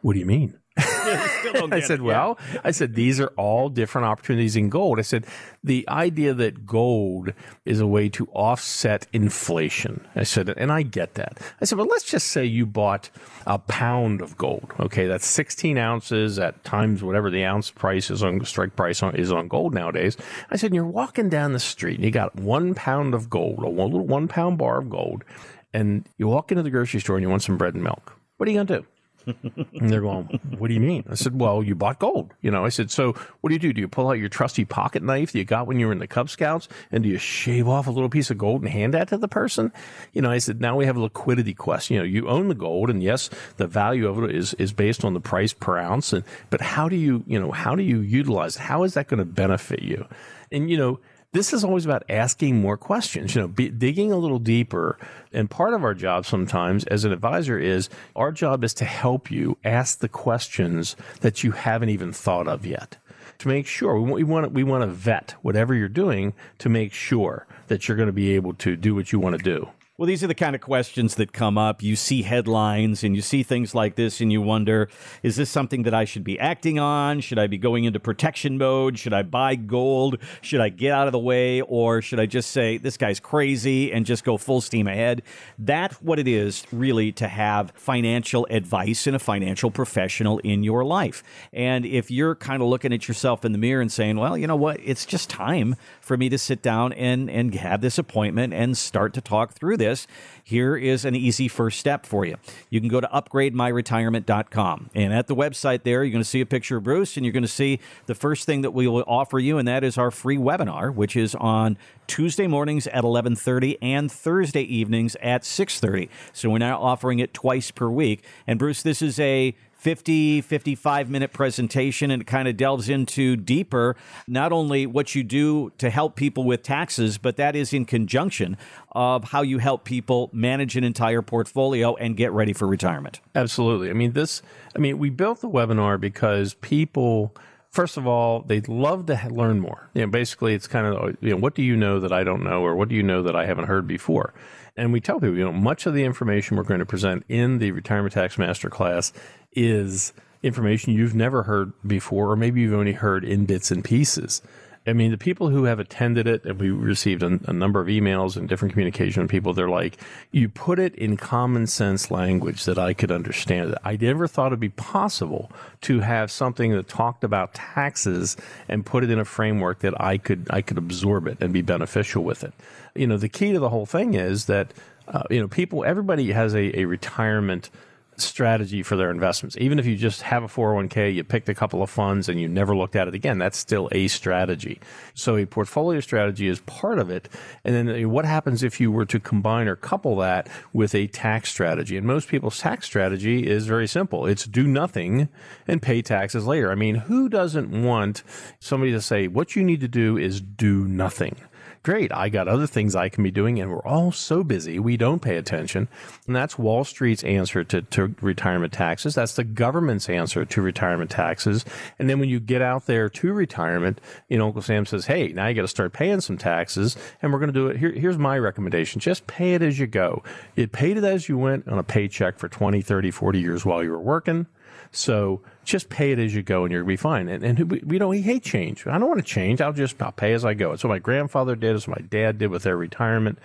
what 0.00 0.14
do 0.14 0.18
you 0.18 0.26
mean? 0.26 0.58
I 1.72 1.80
said, 1.80 2.00
it. 2.00 2.02
well, 2.02 2.38
yeah. 2.52 2.60
I 2.64 2.70
said, 2.70 2.94
these 2.94 3.20
are 3.20 3.28
all 3.36 3.68
different 3.68 4.06
opportunities 4.06 4.56
in 4.56 4.68
gold. 4.68 4.98
I 4.98 5.02
said, 5.02 5.26
the 5.62 5.88
idea 5.88 6.34
that 6.34 6.66
gold 6.66 7.32
is 7.64 7.80
a 7.80 7.86
way 7.86 8.08
to 8.10 8.26
offset 8.32 9.06
inflation. 9.12 10.06
I 10.14 10.24
said, 10.24 10.48
and 10.50 10.72
I 10.72 10.82
get 10.82 11.14
that. 11.14 11.38
I 11.60 11.64
said, 11.64 11.78
well, 11.78 11.86
let's 11.86 12.04
just 12.04 12.28
say 12.28 12.44
you 12.44 12.66
bought 12.66 13.10
a 13.46 13.58
pound 13.58 14.20
of 14.20 14.36
gold. 14.36 14.72
Okay, 14.80 15.06
that's 15.06 15.26
16 15.26 15.78
ounces 15.78 16.38
at 16.38 16.62
times 16.64 17.02
whatever 17.02 17.30
the 17.30 17.44
ounce 17.44 17.70
price 17.70 18.10
is 18.10 18.22
on 18.22 18.44
strike 18.44 18.76
price 18.76 19.02
on, 19.02 19.14
is 19.16 19.32
on 19.32 19.48
gold 19.48 19.74
nowadays. 19.74 20.16
I 20.50 20.56
said, 20.56 20.74
you're 20.74 20.86
walking 20.86 21.28
down 21.28 21.52
the 21.52 21.60
street 21.60 21.96
and 21.96 22.04
you 22.04 22.10
got 22.10 22.36
one 22.36 22.74
pound 22.74 23.14
of 23.14 23.30
gold, 23.30 23.62
a 23.62 23.68
one 23.68 23.90
little 23.90 24.06
one 24.06 24.28
pound 24.28 24.58
bar 24.58 24.78
of 24.78 24.90
gold, 24.90 25.24
and 25.72 26.08
you 26.18 26.28
walk 26.28 26.50
into 26.50 26.62
the 26.62 26.70
grocery 26.70 27.00
store 27.00 27.16
and 27.16 27.22
you 27.22 27.30
want 27.30 27.42
some 27.42 27.56
bread 27.56 27.74
and 27.74 27.82
milk. 27.82 28.16
What 28.36 28.48
are 28.48 28.52
you 28.52 28.58
gonna 28.64 28.80
do? 28.80 28.86
And 29.26 29.90
they're 29.90 30.00
going, 30.00 30.24
What 30.58 30.68
do 30.68 30.74
you 30.74 30.80
mean? 30.80 31.04
I 31.08 31.14
said, 31.14 31.38
Well, 31.38 31.62
you 31.62 31.74
bought 31.74 31.98
gold. 31.98 32.32
You 32.40 32.50
know, 32.50 32.64
I 32.64 32.68
said, 32.68 32.90
So 32.90 33.12
what 33.40 33.48
do 33.48 33.54
you 33.54 33.58
do? 33.58 33.72
Do 33.72 33.80
you 33.80 33.88
pull 33.88 34.08
out 34.08 34.18
your 34.18 34.28
trusty 34.28 34.64
pocket 34.64 35.02
knife 35.02 35.32
that 35.32 35.38
you 35.38 35.44
got 35.44 35.66
when 35.66 35.78
you 35.78 35.86
were 35.86 35.92
in 35.92 35.98
the 35.98 36.06
Cub 36.06 36.30
Scouts 36.30 36.68
and 36.90 37.02
do 37.02 37.08
you 37.08 37.18
shave 37.18 37.68
off 37.68 37.86
a 37.86 37.90
little 37.90 38.08
piece 38.08 38.30
of 38.30 38.38
gold 38.38 38.62
and 38.62 38.70
hand 38.70 38.94
that 38.94 39.08
to 39.08 39.18
the 39.18 39.28
person? 39.28 39.72
You 40.12 40.22
know, 40.22 40.30
I 40.30 40.38
said, 40.38 40.60
Now 40.60 40.76
we 40.76 40.86
have 40.86 40.96
a 40.96 41.00
liquidity 41.00 41.54
question. 41.54 41.94
You 41.94 42.00
know, 42.00 42.06
you 42.06 42.28
own 42.28 42.48
the 42.48 42.54
gold, 42.54 42.90
and 42.90 43.02
yes, 43.02 43.30
the 43.56 43.66
value 43.66 44.08
of 44.08 44.22
it 44.22 44.34
is, 44.34 44.54
is 44.54 44.72
based 44.72 45.04
on 45.04 45.14
the 45.14 45.20
price 45.20 45.52
per 45.52 45.78
ounce. 45.78 46.12
And, 46.12 46.24
but 46.50 46.60
how 46.60 46.88
do 46.88 46.96
you, 46.96 47.24
you 47.26 47.38
know, 47.38 47.50
how 47.50 47.74
do 47.74 47.82
you 47.82 48.00
utilize 48.00 48.56
it? 48.56 48.62
How 48.62 48.82
is 48.84 48.94
that 48.94 49.08
going 49.08 49.18
to 49.18 49.24
benefit 49.24 49.82
you? 49.82 50.06
And, 50.50 50.70
you 50.70 50.76
know, 50.76 51.00
this 51.32 51.54
is 51.54 51.64
always 51.64 51.86
about 51.86 52.04
asking 52.10 52.60
more 52.60 52.76
questions, 52.76 53.34
you 53.34 53.40
know, 53.40 53.48
be, 53.48 53.70
digging 53.70 54.12
a 54.12 54.16
little 54.16 54.38
deeper. 54.38 54.98
And 55.32 55.50
part 55.50 55.72
of 55.72 55.82
our 55.82 55.94
job 55.94 56.26
sometimes 56.26 56.84
as 56.84 57.04
an 57.04 57.12
advisor 57.12 57.58
is 57.58 57.88
our 58.14 58.32
job 58.32 58.62
is 58.62 58.74
to 58.74 58.84
help 58.84 59.30
you 59.30 59.56
ask 59.64 59.98
the 59.98 60.08
questions 60.08 60.94
that 61.20 61.42
you 61.42 61.52
haven't 61.52 61.88
even 61.88 62.12
thought 62.12 62.48
of 62.48 62.66
yet. 62.66 62.98
To 63.38 63.48
make 63.48 63.66
sure 63.66 63.98
we 63.98 64.22
want 64.22 64.52
we 64.52 64.62
want 64.62 64.82
to 64.82 64.86
vet 64.86 65.34
whatever 65.42 65.74
you're 65.74 65.88
doing 65.88 66.34
to 66.58 66.68
make 66.68 66.92
sure 66.92 67.46
that 67.66 67.88
you're 67.88 67.96
going 67.96 68.06
to 68.06 68.12
be 68.12 68.34
able 68.34 68.54
to 68.54 68.76
do 68.76 68.94
what 68.94 69.10
you 69.10 69.18
want 69.18 69.36
to 69.36 69.42
do. 69.42 69.68
Well, 69.98 70.06
these 70.06 70.24
are 70.24 70.26
the 70.26 70.34
kind 70.34 70.54
of 70.54 70.62
questions 70.62 71.16
that 71.16 71.34
come 71.34 71.58
up. 71.58 71.82
You 71.82 71.96
see 71.96 72.22
headlines 72.22 73.04
and 73.04 73.14
you 73.14 73.20
see 73.20 73.42
things 73.42 73.74
like 73.74 73.94
this, 73.94 74.22
and 74.22 74.32
you 74.32 74.40
wonder 74.40 74.88
is 75.22 75.36
this 75.36 75.50
something 75.50 75.82
that 75.82 75.92
I 75.92 76.06
should 76.06 76.24
be 76.24 76.40
acting 76.40 76.78
on? 76.78 77.20
Should 77.20 77.38
I 77.38 77.46
be 77.46 77.58
going 77.58 77.84
into 77.84 78.00
protection 78.00 78.56
mode? 78.56 78.98
Should 78.98 79.12
I 79.12 79.20
buy 79.22 79.54
gold? 79.54 80.16
Should 80.40 80.62
I 80.62 80.70
get 80.70 80.92
out 80.92 81.08
of 81.08 81.12
the 81.12 81.18
way? 81.18 81.60
Or 81.60 82.00
should 82.00 82.18
I 82.18 82.24
just 82.24 82.52
say, 82.52 82.78
this 82.78 82.96
guy's 82.96 83.20
crazy 83.20 83.92
and 83.92 84.06
just 84.06 84.24
go 84.24 84.38
full 84.38 84.62
steam 84.62 84.88
ahead? 84.88 85.20
That's 85.58 86.00
what 86.00 86.18
it 86.18 86.26
is, 86.26 86.64
really, 86.72 87.12
to 87.12 87.28
have 87.28 87.70
financial 87.74 88.46
advice 88.48 89.06
and 89.06 89.14
a 89.14 89.18
financial 89.18 89.70
professional 89.70 90.38
in 90.38 90.62
your 90.62 90.86
life. 90.86 91.22
And 91.52 91.84
if 91.84 92.10
you're 92.10 92.34
kind 92.34 92.62
of 92.62 92.68
looking 92.68 92.94
at 92.94 93.08
yourself 93.08 93.44
in 93.44 93.52
the 93.52 93.58
mirror 93.58 93.82
and 93.82 93.92
saying, 93.92 94.16
well, 94.16 94.38
you 94.38 94.46
know 94.46 94.56
what? 94.56 94.80
It's 94.82 95.04
just 95.04 95.28
time 95.28 95.76
for 96.00 96.16
me 96.16 96.30
to 96.30 96.38
sit 96.38 96.62
down 96.62 96.94
and, 96.94 97.28
and 97.28 97.54
have 97.56 97.82
this 97.82 97.98
appointment 97.98 98.54
and 98.54 98.74
start 98.74 99.12
to 99.12 99.20
talk 99.20 99.52
through 99.52 99.76
this, 99.82 100.06
here 100.44 100.76
is 100.76 101.04
an 101.04 101.14
easy 101.16 101.48
first 101.48 101.78
step 101.80 102.06
for 102.06 102.24
you. 102.24 102.36
You 102.70 102.80
can 102.80 102.88
go 102.88 103.00
to 103.00 103.08
upgrademyretirement.com. 103.08 104.90
And 104.94 105.12
at 105.12 105.26
the 105.26 105.34
website 105.34 105.82
there, 105.82 106.04
you're 106.04 106.12
going 106.12 106.22
to 106.22 106.28
see 106.28 106.40
a 106.40 106.46
picture 106.46 106.76
of 106.76 106.84
Bruce 106.84 107.16
and 107.16 107.26
you're 107.26 107.32
going 107.32 107.42
to 107.42 107.48
see 107.48 107.80
the 108.06 108.14
first 108.14 108.46
thing 108.46 108.62
that 108.62 108.70
we 108.70 108.86
will 108.86 109.04
offer 109.06 109.38
you, 109.38 109.58
and 109.58 109.66
that 109.66 109.82
is 109.84 109.98
our 109.98 110.10
free 110.10 110.36
webinar, 110.36 110.94
which 110.94 111.16
is 111.16 111.34
on 111.34 111.76
Tuesday 112.06 112.46
mornings 112.46 112.86
at 112.88 113.04
11:30 113.04 113.78
and 113.82 114.10
Thursday 114.10 114.62
evenings 114.62 115.16
at 115.16 115.42
6:30. 115.42 116.08
So 116.32 116.50
we're 116.50 116.58
now 116.58 116.80
offering 116.80 117.18
it 117.18 117.34
twice 117.34 117.70
per 117.70 117.88
week. 117.88 118.24
And 118.46 118.58
Bruce, 118.58 118.82
this 118.82 119.02
is 119.02 119.18
a 119.18 119.54
50, 119.82 120.42
55 120.42 121.10
minute 121.10 121.32
presentation 121.32 122.12
and 122.12 122.22
it 122.22 122.24
kind 122.24 122.46
of 122.46 122.56
delves 122.56 122.88
into 122.88 123.34
deeper 123.34 123.96
not 124.28 124.52
only 124.52 124.86
what 124.86 125.16
you 125.16 125.24
do 125.24 125.72
to 125.78 125.90
help 125.90 126.14
people 126.14 126.44
with 126.44 126.62
taxes, 126.62 127.18
but 127.18 127.36
that 127.36 127.56
is 127.56 127.72
in 127.72 127.84
conjunction 127.84 128.56
of 128.92 129.24
how 129.24 129.42
you 129.42 129.58
help 129.58 129.82
people 129.84 130.30
manage 130.32 130.76
an 130.76 130.84
entire 130.84 131.20
portfolio 131.20 131.96
and 131.96 132.16
get 132.16 132.30
ready 132.30 132.52
for 132.52 132.68
retirement. 132.68 133.18
Absolutely. 133.34 133.90
I 133.90 133.92
mean, 133.92 134.12
this, 134.12 134.40
I 134.76 134.78
mean, 134.78 134.98
we 134.98 135.10
built 135.10 135.40
the 135.40 135.50
webinar 135.50 136.00
because 136.00 136.54
people, 136.54 137.34
first 137.72 137.96
of 137.96 138.06
all, 138.06 138.42
they'd 138.42 138.68
love 138.68 139.06
to 139.06 139.20
learn 139.32 139.58
more. 139.58 139.90
You 139.94 140.02
know, 140.02 140.12
basically, 140.12 140.54
it's 140.54 140.68
kind 140.68 140.86
of, 140.86 141.16
you 141.20 141.30
know, 141.30 141.38
what 141.38 141.56
do 141.56 141.62
you 141.62 141.74
know 141.74 141.98
that 141.98 142.12
I 142.12 142.22
don't 142.22 142.44
know, 142.44 142.62
or 142.62 142.76
what 142.76 142.88
do 142.88 142.94
you 142.94 143.02
know 143.02 143.24
that 143.24 143.34
I 143.34 143.46
haven't 143.46 143.64
heard 143.64 143.88
before? 143.88 144.32
And 144.76 144.92
we 144.92 145.00
tell 145.00 145.20
people, 145.20 145.36
you 145.36 145.44
know, 145.44 145.52
much 145.52 145.86
of 145.86 145.94
the 145.94 146.04
information 146.04 146.56
we're 146.56 146.62
going 146.62 146.80
to 146.80 146.86
present 146.86 147.24
in 147.28 147.58
the 147.58 147.72
retirement 147.72 148.14
tax 148.14 148.38
master 148.38 148.70
class 148.70 149.12
is 149.52 150.12
information 150.42 150.92
you've 150.92 151.14
never 151.14 151.42
heard 151.44 151.72
before, 151.86 152.32
or 152.32 152.36
maybe 152.36 152.62
you've 152.62 152.72
only 152.72 152.92
heard 152.92 153.24
in 153.24 153.46
bits 153.46 153.70
and 153.70 153.84
pieces. 153.84 154.42
I 154.84 154.94
mean, 154.94 155.12
the 155.12 155.18
people 155.18 155.48
who 155.48 155.64
have 155.64 155.78
attended 155.78 156.26
it, 156.26 156.44
and 156.44 156.58
we 156.58 156.70
received 156.70 157.22
a, 157.22 157.38
a, 157.46 157.52
number 157.52 157.80
of 157.80 157.86
emails 157.86 158.36
and 158.36 158.48
different 158.48 158.72
communication 158.72 159.22
from 159.22 159.28
people, 159.28 159.54
they're 159.54 159.68
like, 159.68 159.96
you 160.32 160.48
put 160.48 160.80
it 160.80 160.92
in 160.96 161.16
common 161.16 161.68
sense 161.68 162.10
language 162.10 162.64
that 162.64 162.78
I 162.78 162.92
could 162.92 163.12
understand. 163.12 163.76
I 163.84 163.96
never 164.00 164.26
thought 164.26 164.48
it'd 164.48 164.58
be 164.58 164.70
possible 164.70 165.52
to 165.82 166.00
have 166.00 166.32
something 166.32 166.72
that 166.72 166.88
talked 166.88 167.22
about 167.22 167.54
taxes 167.54 168.36
and 168.68 168.84
put 168.84 169.04
it 169.04 169.10
in 169.10 169.20
a 169.20 169.24
framework 169.24 169.80
that 169.80 170.00
I 170.00 170.18
could, 170.18 170.48
I 170.50 170.62
could 170.62 170.78
absorb 170.78 171.28
it 171.28 171.38
and 171.40 171.52
be 171.52 171.62
beneficial 171.62 172.24
with 172.24 172.42
it. 172.42 172.52
You 172.96 173.06
know, 173.06 173.16
the 173.16 173.28
key 173.28 173.52
to 173.52 173.60
the 173.60 173.68
whole 173.68 173.86
thing 173.86 174.14
is 174.14 174.46
that, 174.46 174.72
uh, 175.06 175.22
you 175.30 175.40
know, 175.40 175.48
people, 175.48 175.84
everybody 175.84 176.32
has 176.32 176.54
a, 176.54 176.80
a 176.80 176.86
retirement 176.86 177.70
strategy 178.16 178.82
for 178.82 178.96
their 178.96 179.10
investments. 179.10 179.56
Even 179.58 179.78
if 179.78 179.86
you 179.86 179.96
just 179.96 180.22
have 180.22 180.42
a 180.42 180.48
401k, 180.48 181.14
you 181.14 181.24
picked 181.24 181.48
a 181.48 181.54
couple 181.54 181.82
of 181.82 181.90
funds 181.90 182.28
and 182.28 182.40
you 182.40 182.48
never 182.48 182.76
looked 182.76 182.96
at 182.96 183.08
it 183.08 183.14
again, 183.14 183.38
that's 183.38 183.58
still 183.58 183.88
a 183.92 184.08
strategy. 184.08 184.80
So 185.14 185.36
a 185.36 185.46
portfolio 185.46 186.00
strategy 186.00 186.48
is 186.48 186.60
part 186.60 186.98
of 186.98 187.10
it. 187.10 187.28
And 187.64 187.74
then 187.74 188.04
uh, 188.04 188.08
what 188.08 188.24
happens 188.24 188.62
if 188.62 188.80
you 188.80 188.92
were 188.92 189.06
to 189.06 189.18
combine 189.18 189.68
or 189.68 189.76
couple 189.76 190.16
that 190.16 190.48
with 190.72 190.94
a 190.94 191.06
tax 191.06 191.50
strategy? 191.50 191.96
And 191.96 192.06
most 192.06 192.28
people's 192.28 192.58
tax 192.58 192.86
strategy 192.86 193.46
is 193.46 193.66
very 193.66 193.86
simple. 193.86 194.26
It's 194.26 194.46
do 194.46 194.66
nothing 194.66 195.28
and 195.66 195.80
pay 195.80 196.02
taxes 196.02 196.46
later. 196.46 196.70
I 196.70 196.74
mean, 196.74 196.94
who 196.96 197.28
doesn't 197.28 197.70
want 197.70 198.22
somebody 198.60 198.92
to 198.92 199.00
say 199.00 199.28
what 199.28 199.56
you 199.56 199.64
need 199.64 199.80
to 199.80 199.88
do 199.88 200.16
is 200.16 200.40
do 200.40 200.86
nothing? 200.86 201.36
Great. 201.82 202.12
I 202.12 202.28
got 202.28 202.48
other 202.48 202.66
things 202.66 202.94
I 202.94 203.08
can 203.08 203.24
be 203.24 203.30
doing, 203.30 203.60
and 203.60 203.70
we're 203.70 203.84
all 203.84 204.12
so 204.12 204.44
busy 204.44 204.78
we 204.78 204.96
don't 204.96 205.20
pay 205.20 205.36
attention. 205.36 205.88
And 206.26 206.36
that's 206.36 206.58
Wall 206.58 206.84
Street's 206.84 207.24
answer 207.24 207.64
to, 207.64 207.82
to 207.82 208.14
retirement 208.20 208.72
taxes. 208.72 209.14
That's 209.14 209.34
the 209.34 209.44
government's 209.44 210.08
answer 210.08 210.44
to 210.44 210.62
retirement 210.62 211.10
taxes. 211.10 211.64
And 211.98 212.08
then 212.08 212.20
when 212.20 212.28
you 212.28 212.40
get 212.40 212.62
out 212.62 212.86
there 212.86 213.08
to 213.08 213.32
retirement, 213.32 214.00
you 214.28 214.38
know, 214.38 214.46
Uncle 214.46 214.62
Sam 214.62 214.86
says, 214.86 215.06
hey, 215.06 215.28
now 215.28 215.46
you 215.46 215.54
got 215.54 215.62
to 215.62 215.68
start 215.68 215.92
paying 215.92 216.20
some 216.20 216.38
taxes, 216.38 216.96
and 217.20 217.32
we're 217.32 217.38
going 217.38 217.52
to 217.52 217.58
do 217.58 217.68
it. 217.68 217.78
Here, 217.78 217.92
here's 217.92 218.18
my 218.18 218.38
recommendation 218.38 219.00
just 219.00 219.26
pay 219.26 219.54
it 219.54 219.62
as 219.62 219.78
you 219.78 219.86
go. 219.86 220.22
You 220.56 220.68
paid 220.68 220.96
it 220.96 221.04
as 221.04 221.28
you 221.28 221.38
went 221.38 221.68
on 221.68 221.78
a 221.78 221.84
paycheck 221.84 222.38
for 222.38 222.48
20, 222.48 222.82
30, 222.82 223.10
40 223.10 223.40
years 223.40 223.64
while 223.64 223.82
you 223.82 223.90
were 223.90 224.00
working. 224.00 224.46
So 224.92 225.40
just 225.64 225.88
pay 225.88 226.12
it 226.12 226.18
as 226.18 226.34
you 226.34 226.42
go 226.42 226.64
and 226.64 226.72
to 226.72 226.84
be 226.84 226.96
fine. 226.96 227.28
And, 227.28 227.42
and 227.42 227.70
we, 227.70 227.80
we 227.84 227.98
don't, 227.98 228.10
we 228.10 228.20
hate 228.20 228.42
change. 228.42 228.86
I 228.86 228.98
don't 228.98 229.08
want 229.08 229.20
to 229.20 229.26
change. 229.26 229.60
I'll 229.60 229.72
just, 229.72 230.00
I'll 230.02 230.12
pay 230.12 230.34
as 230.34 230.44
I 230.44 230.54
go. 230.54 230.72
It's 230.72 230.84
what 230.84 230.90
my 230.90 230.98
grandfather 230.98 231.56
did. 231.56 231.74
It's 231.74 231.88
what 231.88 232.00
my 232.00 232.06
dad 232.06 232.38
did 232.38 232.50
with 232.50 232.62
their 232.62 232.76
retirement. 232.76 233.38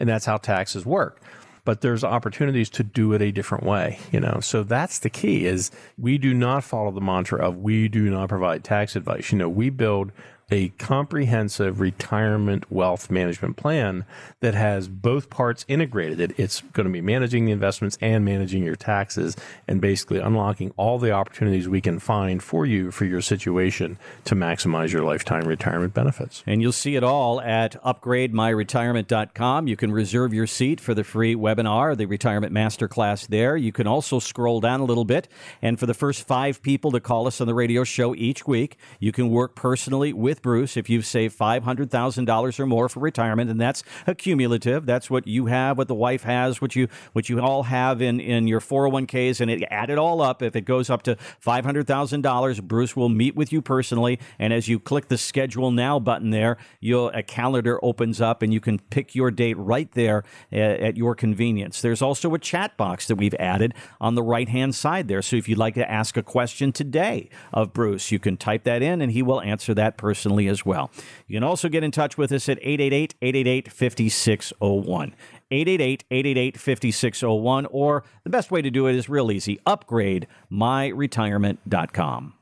And 0.00 0.08
that's 0.08 0.24
how 0.24 0.38
taxes 0.38 0.86
work. 0.86 1.20
But 1.66 1.80
there's 1.82 2.04
opportunities 2.04 2.68
to 2.70 2.82
do 2.82 3.12
it 3.12 3.22
a 3.22 3.32
different 3.32 3.64
way, 3.64 3.98
you 4.12 4.20
know. 4.20 4.40
So 4.40 4.62
that's 4.62 4.98
the 4.98 5.10
key 5.10 5.46
is 5.46 5.70
we 5.96 6.18
do 6.18 6.34
not 6.34 6.64
follow 6.64 6.90
the 6.90 7.00
mantra 7.00 7.46
of 7.46 7.58
we 7.58 7.88
do 7.88 8.10
not 8.10 8.28
provide 8.28 8.64
tax 8.64 8.96
advice. 8.96 9.32
You 9.32 9.38
know, 9.38 9.48
we 9.48 9.70
build 9.70 10.12
a 10.50 10.68
comprehensive 10.70 11.80
retirement 11.80 12.70
wealth 12.70 13.10
management 13.10 13.56
plan 13.56 14.04
that 14.40 14.54
has 14.54 14.88
both 14.88 15.30
parts 15.30 15.64
integrated. 15.68 16.34
it's 16.36 16.60
going 16.60 16.86
to 16.86 16.92
be 16.92 17.00
managing 17.00 17.46
the 17.46 17.52
investments 17.52 17.96
and 18.00 18.24
managing 18.24 18.62
your 18.62 18.76
taxes 18.76 19.36
and 19.66 19.80
basically 19.80 20.18
unlocking 20.18 20.72
all 20.76 20.98
the 20.98 21.10
opportunities 21.10 21.68
we 21.68 21.80
can 21.80 21.98
find 21.98 22.42
for 22.42 22.66
you 22.66 22.90
for 22.90 23.04
your 23.04 23.20
situation 23.20 23.98
to 24.24 24.34
maximize 24.34 24.92
your 24.92 25.02
lifetime 25.02 25.46
retirement 25.46 25.94
benefits. 25.94 26.42
And 26.46 26.60
you'll 26.60 26.72
see 26.72 26.96
it 26.96 27.04
all 27.04 27.40
at 27.40 27.82
upgrademyretirement.com. 27.82 29.66
You 29.66 29.76
can 29.76 29.92
reserve 29.92 30.34
your 30.34 30.46
seat 30.46 30.80
for 30.80 30.94
the 30.94 31.04
free 31.04 31.34
webinar, 31.34 31.96
the 31.96 32.06
retirement 32.06 32.52
masterclass 32.52 33.26
there. 33.26 33.56
You 33.56 33.72
can 33.72 33.86
also 33.86 34.18
scroll 34.18 34.60
down 34.60 34.80
a 34.80 34.84
little 34.84 35.04
bit 35.04 35.28
and 35.62 35.78
for 35.78 35.86
the 35.86 35.94
first 35.94 36.26
5 36.26 36.62
people 36.62 36.92
to 36.92 37.00
call 37.00 37.26
us 37.26 37.40
on 37.40 37.46
the 37.46 37.54
radio 37.54 37.84
show 37.84 38.14
each 38.14 38.46
week, 38.46 38.76
you 38.98 39.12
can 39.12 39.30
work 39.30 39.54
personally 39.54 40.12
with 40.12 40.33
with 40.34 40.42
Bruce 40.42 40.76
if 40.76 40.90
you've 40.90 41.06
saved 41.06 41.38
$500,000 41.38 42.58
or 42.58 42.66
more 42.66 42.88
for 42.88 42.98
retirement, 42.98 43.48
and 43.48 43.60
that's 43.60 43.84
accumulative. 44.04 44.84
That's 44.84 45.08
what 45.08 45.28
you 45.28 45.46
have, 45.46 45.78
what 45.78 45.86
the 45.86 45.94
wife 45.94 46.24
has, 46.24 46.60
what 46.60 46.74
you 46.74 46.88
what 47.12 47.28
you 47.28 47.40
all 47.40 47.62
have 47.62 48.02
in, 48.02 48.18
in 48.18 48.48
your 48.48 48.58
401ks, 48.58 49.40
and 49.40 49.48
it 49.48 49.62
add 49.70 49.90
it 49.90 49.98
all 49.98 50.20
up. 50.20 50.42
If 50.42 50.56
it 50.56 50.62
goes 50.62 50.90
up 50.90 51.04
to 51.04 51.16
$500,000, 51.44 52.62
Bruce 52.64 52.96
will 52.96 53.08
meet 53.08 53.36
with 53.36 53.52
you 53.52 53.62
personally, 53.62 54.18
and 54.40 54.52
as 54.52 54.66
you 54.66 54.80
click 54.80 55.06
the 55.06 55.16
Schedule 55.16 55.70
Now 55.70 56.00
button 56.00 56.30
there, 56.30 56.56
you'll, 56.80 57.10
a 57.10 57.22
calendar 57.22 57.78
opens 57.84 58.20
up, 58.20 58.42
and 58.42 58.52
you 58.52 58.58
can 58.58 58.80
pick 58.90 59.14
your 59.14 59.30
date 59.30 59.56
right 59.56 59.90
there 59.92 60.24
at, 60.50 60.80
at 60.80 60.96
your 60.96 61.14
convenience. 61.14 61.80
There's 61.80 62.02
also 62.02 62.34
a 62.34 62.40
chat 62.40 62.76
box 62.76 63.06
that 63.06 63.16
we've 63.16 63.34
added 63.38 63.72
on 64.00 64.16
the 64.16 64.22
right 64.22 64.48
hand 64.48 64.74
side 64.74 65.06
there. 65.06 65.22
So 65.22 65.36
if 65.36 65.48
you'd 65.48 65.58
like 65.58 65.74
to 65.74 65.88
ask 65.88 66.16
a 66.16 66.24
question 66.24 66.72
today 66.72 67.28
of 67.52 67.72
Bruce, 67.72 68.10
you 68.10 68.18
can 68.18 68.36
type 68.36 68.64
that 68.64 68.82
in 68.82 69.00
and 69.00 69.12
he 69.12 69.22
will 69.22 69.40
answer 69.40 69.74
that 69.74 69.96
personally 70.24 70.48
as 70.48 70.64
well. 70.64 70.90
You 71.26 71.36
can 71.36 71.44
also 71.44 71.68
get 71.68 71.84
in 71.84 71.90
touch 71.90 72.16
with 72.16 72.32
us 72.32 72.48
at 72.48 72.58
888 72.62 73.14
888 73.20 73.72
5601. 73.72 75.14
888 75.50 76.04
888 76.10 76.56
5601, 76.58 77.66
or 77.66 78.04
the 78.24 78.30
best 78.30 78.50
way 78.50 78.62
to 78.62 78.70
do 78.70 78.86
it 78.86 78.94
is 78.96 79.08
real 79.08 79.30
easy 79.30 79.60
upgrade 79.66 80.26
myretirement.com. 80.50 82.34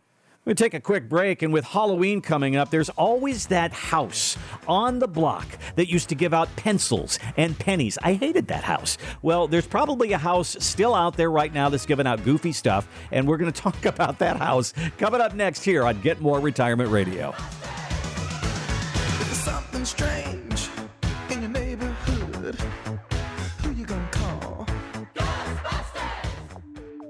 We 0.45 0.55
take 0.55 0.75
a 0.75 0.81
quick 0.81 1.09
break, 1.09 1.43
and 1.43 1.53
with 1.53 1.65
Halloween 1.65 2.21
coming 2.21 2.57
up, 2.57 2.71
there's 2.71 2.89
always 2.91 3.47
that 3.47 3.73
house 3.73 4.37
on 4.67 4.99
the 4.99 5.07
block 5.07 5.47
that 5.77 5.89
used 5.89 6.09
to 6.09 6.17
give 6.17 6.35
out 6.35 6.49
pencils 6.57 7.21
and 7.37 7.57
pennies. 7.57 7.97
I 8.03 8.15
hated 8.15 8.49
that 8.49 8.65
house. 8.65 8.99
Well, 9.23 9.47
there's 9.47 9.69
probably 9.69 10.13
a 10.13 10.19
house 10.19 10.57
still 10.59 10.97
out 10.97 11.17
there 11.17 11.31
right 11.31 11.55
now 11.55 11.69
that's 11.69 11.87
giving 11.87 12.09
out 12.09 12.25
goofy 12.25 12.51
stuff, 12.51 12.89
and 13.13 13.29
we're 13.29 13.37
going 13.37 13.53
to 13.53 13.63
talk 13.63 13.85
about 13.85 14.19
that 14.19 14.37
house 14.37 14.75
coming 14.99 15.21
up 15.21 15.37
next 15.37 15.63
here 15.63 15.85
on 15.85 16.01
Get 16.01 16.21
More 16.21 16.41
Retirement 16.41 16.91
Radio. 16.91 17.33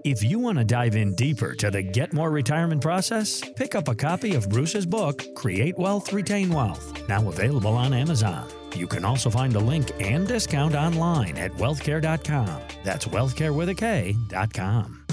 If 0.05 0.21
you 0.21 0.41
want 0.41 0.59
to 0.59 0.65
dive 0.65 0.97
in 0.97 1.15
deeper 1.15 1.55
to 1.55 1.71
the 1.71 1.81
Get 1.81 2.13
More 2.13 2.31
retirement 2.31 2.83
process, 2.83 3.41
pick 3.55 3.77
up 3.77 3.87
a 3.87 3.95
copy 3.95 4.35
of 4.35 4.49
Bruce's 4.49 4.85
book, 4.85 5.25
Create 5.37 5.79
Wealth, 5.79 6.13
Retain 6.13 6.51
Wealth, 6.51 7.09
now 7.09 7.29
available 7.29 7.77
on 7.77 7.95
Amazon. 7.95 8.49
You 8.75 8.89
can 8.89 9.05
also 9.05 9.31
find 9.31 9.55
a 9.55 9.61
link 9.61 9.93
and 10.01 10.27
discount 10.27 10.75
online 10.75 11.37
at 11.37 11.53
wealthcare.com. 11.53 12.63
That's 12.83 13.07
wealthcare 13.07 13.55
with 13.55 13.69
a 13.69 13.75
K.com. 13.75 15.05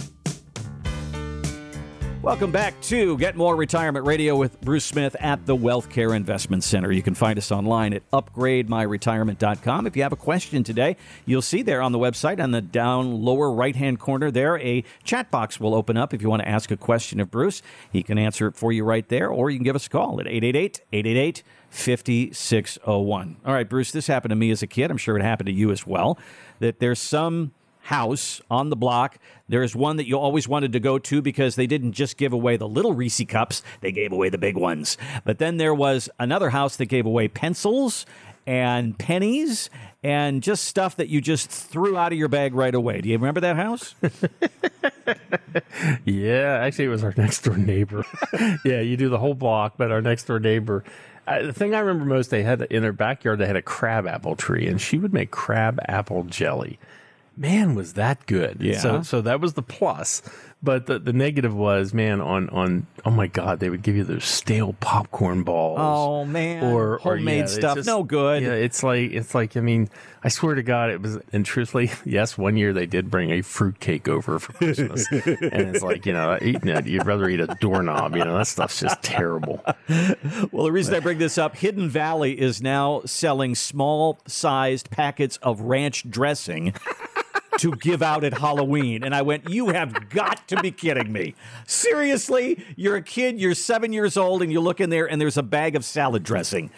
Welcome 2.22 2.52
back 2.52 2.80
to 2.82 3.18
Get 3.18 3.38
More 3.38 3.56
Retirement 3.56 4.06
Radio 4.06 4.36
with 4.36 4.60
Bruce 4.60 4.84
Smith 4.84 5.16
at 5.22 5.46
the 5.46 5.56
Wealth 5.56 5.90
Care 5.90 6.14
Investment 6.14 6.66
Center. 6.66 6.92
You 6.92 7.02
can 7.02 7.16
find 7.16 7.40
us 7.40 7.50
online 7.50 7.94
at 7.94 8.08
upgrademyretirement.com. 8.12 9.88
If 9.88 9.96
you 9.96 10.04
have 10.04 10.12
a 10.12 10.18
question 10.18 10.66
today, 10.66 10.98
you'll 11.26 11.42
see 11.42 11.62
there 11.62 11.82
on 11.82 11.94
the 11.94 11.98
website 11.98 12.44
on 12.44 12.52
the 12.52 12.62
down 12.62 13.22
lower 13.24 13.50
right 13.50 13.74
hand 13.74 14.02
corner 14.02 14.32
there, 14.32 14.60
a 14.60 14.84
chat 15.06 15.32
box 15.32 15.62
will 15.62 15.74
open 15.74 15.96
up 15.96 16.14
if 16.14 16.22
you 16.22 16.30
want 16.30 16.42
to 16.42 16.48
ask 16.48 16.72
a 16.72 16.78
question 16.78 17.22
of 17.22 17.32
Bruce. 17.32 17.62
He 17.90 18.04
can 18.04 18.18
answer 18.18 18.48
it 18.48 18.58
for 18.58 18.74
you 18.74 18.84
right 18.84 19.08
there, 19.08 19.30
or 19.30 19.50
you 19.50 19.58
can 19.58 19.64
give 19.64 19.78
us 19.78 19.88
a 19.88 19.90
call 19.90 20.20
at 20.20 20.28
888 20.28 20.82
888 20.92 21.44
5601. 21.70 23.38
All 23.46 23.54
right, 23.54 23.70
Bruce, 23.70 23.94
this 23.94 24.08
happened 24.08 24.32
to 24.32 24.36
me 24.36 24.52
as 24.52 24.62
a 24.62 24.68
kid. 24.68 24.92
I'm 24.92 24.98
sure 24.98 25.18
it 25.18 25.24
happened 25.24 25.48
to 25.48 25.54
you 25.54 25.72
as 25.72 25.88
well. 25.88 26.20
That 26.60 26.80
there's 26.80 27.00
some 27.00 27.54
house 27.89 28.39
on 28.52 28.69
the 28.69 28.75
block. 28.75 29.17
There's 29.47 29.75
one 29.75 29.97
that 29.97 30.08
you 30.08 30.17
always 30.17 30.47
wanted 30.47 30.73
to 30.73 30.80
go 30.80 30.99
to 30.99 31.21
because 31.23 31.56
they 31.56 31.65
didn't 31.65 31.93
just 31.93 32.17
give 32.17 32.34
away 32.34 32.56
the 32.56 32.67
little 32.67 32.93
Reese 32.93 33.23
cups, 33.28 33.63
they 33.82 33.91
gave 33.91 34.12
away 34.12 34.30
the 34.30 34.38
big 34.38 34.56
ones. 34.56 34.95
But 35.25 35.39
then 35.39 35.58
there 35.58 35.73
was 35.73 36.08
another 36.19 36.52
house 36.52 36.75
that 36.75 36.86
gave 36.86 37.08
away 37.08 37.28
pencils 37.28 38.06
and 38.45 38.97
pennies 38.97 39.71
and 40.04 40.43
just 40.43 40.65
stuff 40.65 40.95
that 40.97 41.10
you 41.10 41.19
just 41.19 41.49
threw 41.49 41.97
out 41.97 42.12
of 42.12 42.17
your 42.17 42.28
bag 42.28 42.54
right 42.54 42.75
away. 42.75 43.02
Do 43.02 43.10
you 43.10 43.17
remember 43.17 43.41
that 43.41 43.56
house? 43.56 43.95
Yeah, 46.06 46.60
actually, 46.62 46.86
it 46.86 46.89
was 46.89 47.04
our 47.04 47.13
next 47.17 47.43
door 47.43 47.58
neighbor. 47.58 48.06
yeah, 48.65 48.82
you 48.82 48.97
do 48.97 49.10
the 49.10 49.17
whole 49.17 49.34
block, 49.34 49.73
but 49.78 49.91
our 49.91 50.02
next 50.02 50.25
door 50.25 50.39
neighbor. 50.39 50.84
Uh, 51.28 51.43
the 51.43 51.54
thing 51.54 51.73
I 51.73 51.80
remember 51.80 52.06
most, 52.06 52.30
they 52.30 52.43
had 52.43 52.62
in 52.63 52.82
their 52.82 52.93
backyard, 52.93 53.39
they 53.39 53.47
had 53.47 53.56
a 53.56 53.62
crab 53.62 54.08
apple 54.08 54.36
tree, 54.36 54.67
and 54.67 54.80
she 54.80 54.97
would 54.97 55.13
make 55.13 55.32
crab 55.32 55.80
apple 55.88 56.23
jelly. 56.23 56.80
Man, 57.39 57.73
was 57.73 57.93
that 57.93 58.25
good! 58.25 58.58
Yeah. 58.60 58.80
So, 58.80 59.02
so 59.02 59.21
that 59.21 59.39
was 59.39 59.54
the 59.54 59.62
plus. 59.62 60.21
But 60.62 60.88
the, 60.88 60.99
the 60.99 61.13
negative 61.13 61.56
was, 61.56 61.93
man, 61.93 62.19
on 62.19 62.49
on 62.49 62.86
oh 63.06 63.12
my 63.12 63.28
god, 63.28 63.62
they 63.62 63.69
would 63.69 63.82
give 63.82 63.95
you 63.95 64.04
those 64.04 64.25
stale 64.25 64.75
popcorn 64.82 65.43
balls. 65.43 65.80
Oh, 65.80 66.25
man. 66.25 66.65
or 66.65 66.95
or, 66.95 67.15
Homemade 67.15 67.39
yeah, 67.39 67.45
stuff, 67.45 67.86
no 67.86 68.04
good. 68.04 68.43
Yeah, 68.43 68.49
it's 68.49 68.84
like 68.84 69.12
it's 69.12 69.34
like 69.34 69.56
I 69.56 69.62
mean, 69.62 69.89
I 70.21 70.28
swear 70.28 70.56
to 70.56 70.63
God, 70.63 70.89
it 70.89 71.02
was. 71.02 71.17
And 71.32 71.45
truthfully, 71.45 71.91
yes, 72.06 72.38
one 72.38 72.58
year 72.58 72.73
they 72.73 72.86
did 72.86 73.10
bring 73.10 73.32
a 73.32 73.41
fruit 73.41 73.80
cake 73.80 74.10
over 74.10 74.38
for 74.38 74.52
Christmas, 74.52 75.08
and 75.12 75.23
it's 75.23 75.82
like 75.82 76.06
you 76.06 76.12
know, 76.12 76.38
eating 76.41 76.67
it, 76.67 76.88
you'd 76.88 77.06
rather 77.06 77.30
eat 77.30 77.39
a 77.39 77.47
doorknob. 77.62 78.17
You 78.17 78.25
know, 78.25 78.38
that 78.38 78.47
stuff's 78.47 78.82
just 78.82 79.02
terrible. 79.02 79.63
Well, 80.52 80.65
the 80.65 80.73
reason 80.73 80.93
I 80.93 80.99
bring 80.99 81.19
this 81.19 81.38
up, 81.38 81.56
Hidden 81.56 81.88
Valley 81.88 82.38
is 82.38 82.62
now 82.62 83.04
selling 83.06 83.56
small 83.56 84.19
sized 84.28 84.89
packets 84.89 85.38
of 85.38 85.62
ranch 85.62 86.10
dressing 86.10 86.73
to 87.60 87.72
give 87.74 88.02
out 88.02 88.24
at 88.24 88.38
Halloween. 88.38 89.04
And 89.04 89.13
I 89.13 89.22
went, 89.22 89.50
You 89.50 89.69
have 89.69 90.10
got 90.10 90.48
to 90.48 90.62
be 90.62 90.72
kidding 90.72 91.12
me. 91.12 91.36
Seriously? 91.67 92.65
You're 92.76 92.98
a 92.98 93.02
kid, 93.02 93.39
you're 93.39 93.54
seven 93.54 93.93
years 93.93 94.17
old, 94.17 94.41
and 94.41 94.52
you 94.52 94.62
look 94.62 94.80
in 94.80 94.89
there 94.89 95.10
and 95.10 95.19
there's 95.22 95.38
a 95.38 95.43
bag 95.43 95.76
of 95.76 95.86
salad 95.86 96.24
dressing. 96.24 96.72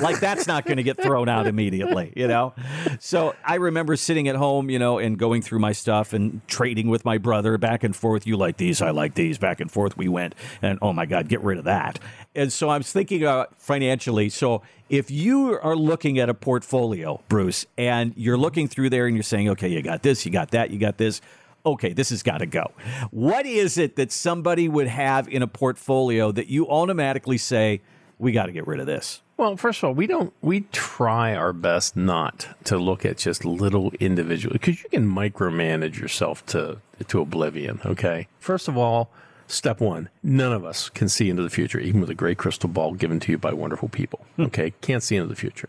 Like, 0.00 0.20
that's 0.20 0.46
not 0.46 0.64
going 0.64 0.78
to 0.78 0.82
get 0.82 1.00
thrown 1.00 1.28
out 1.28 1.46
immediately, 1.46 2.12
you 2.16 2.28
know? 2.28 2.54
So 2.98 3.34
I 3.44 3.56
remember 3.56 3.96
sitting 3.96 4.28
at 4.28 4.36
home, 4.36 4.70
you 4.70 4.78
know, 4.78 4.98
and 4.98 5.18
going 5.18 5.42
through 5.42 5.58
my 5.58 5.72
stuff 5.72 6.12
and 6.12 6.46
trading 6.48 6.88
with 6.88 7.04
my 7.04 7.18
brother 7.18 7.58
back 7.58 7.84
and 7.84 7.94
forth. 7.94 8.26
You 8.26 8.36
like 8.36 8.56
these, 8.56 8.80
I 8.82 8.90
like 8.90 9.14
these, 9.14 9.38
back 9.38 9.60
and 9.60 9.70
forth 9.70 9.96
we 9.96 10.08
went. 10.08 10.34
And 10.62 10.78
oh 10.82 10.92
my 10.92 11.06
God, 11.06 11.28
get 11.28 11.42
rid 11.42 11.58
of 11.58 11.64
that. 11.64 11.98
And 12.36 12.52
so 12.52 12.68
I 12.68 12.76
was 12.76 12.92
thinking 12.92 13.22
about 13.22 13.60
financially. 13.60 14.28
So 14.28 14.62
if 14.88 15.10
you 15.10 15.58
are 15.58 15.74
looking 15.74 16.18
at 16.18 16.28
a 16.28 16.34
portfolio, 16.34 17.20
Bruce, 17.28 17.66
and 17.76 18.12
you're 18.16 18.36
looking 18.36 18.68
through 18.68 18.90
there 18.90 19.06
and 19.06 19.16
you're 19.16 19.22
saying, 19.22 19.48
okay, 19.50 19.68
you 19.68 19.82
got 19.82 20.02
this, 20.02 20.24
you 20.24 20.30
got 20.30 20.50
that, 20.52 20.70
you 20.70 20.78
got 20.78 20.98
this. 20.98 21.20
Okay, 21.64 21.92
this 21.92 22.10
has 22.10 22.22
got 22.22 22.38
to 22.38 22.46
go. 22.46 22.70
What 23.10 23.44
is 23.44 23.76
it 23.78 23.96
that 23.96 24.12
somebody 24.12 24.68
would 24.68 24.86
have 24.86 25.28
in 25.28 25.42
a 25.42 25.48
portfolio 25.48 26.30
that 26.30 26.46
you 26.46 26.68
automatically 26.68 27.38
say, 27.38 27.80
we 28.18 28.30
got 28.30 28.46
to 28.46 28.52
get 28.52 28.66
rid 28.66 28.78
of 28.78 28.86
this? 28.86 29.22
Well, 29.36 29.56
first 29.56 29.82
of 29.82 29.88
all, 29.88 29.94
we 29.94 30.06
don't. 30.06 30.32
We 30.40 30.62
try 30.72 31.34
our 31.34 31.52
best 31.52 31.96
not 31.96 32.48
to 32.64 32.78
look 32.78 33.04
at 33.04 33.18
just 33.18 33.44
little 33.44 33.92
individual 34.00 34.54
because 34.54 34.82
you 34.82 34.88
can 34.88 35.06
micromanage 35.10 35.98
yourself 35.98 36.46
to 36.46 36.78
to 37.08 37.20
oblivion. 37.20 37.80
Okay. 37.84 38.28
First 38.38 38.68
of 38.68 38.78
all, 38.78 39.10
step 39.46 39.80
one: 39.80 40.08
none 40.22 40.52
of 40.52 40.64
us 40.64 40.88
can 40.88 41.08
see 41.08 41.30
into 41.30 41.42
the 41.42 41.50
future, 41.50 41.78
even 41.78 42.00
with 42.00 42.10
a 42.10 42.14
great 42.14 42.38
crystal 42.38 42.68
ball 42.68 42.94
given 42.94 43.20
to 43.20 43.32
you 43.32 43.38
by 43.38 43.52
wonderful 43.52 43.88
people. 43.88 44.24
Hmm. 44.36 44.44
Okay, 44.44 44.72
can't 44.80 45.02
see 45.02 45.16
into 45.16 45.28
the 45.28 45.36
future. 45.36 45.68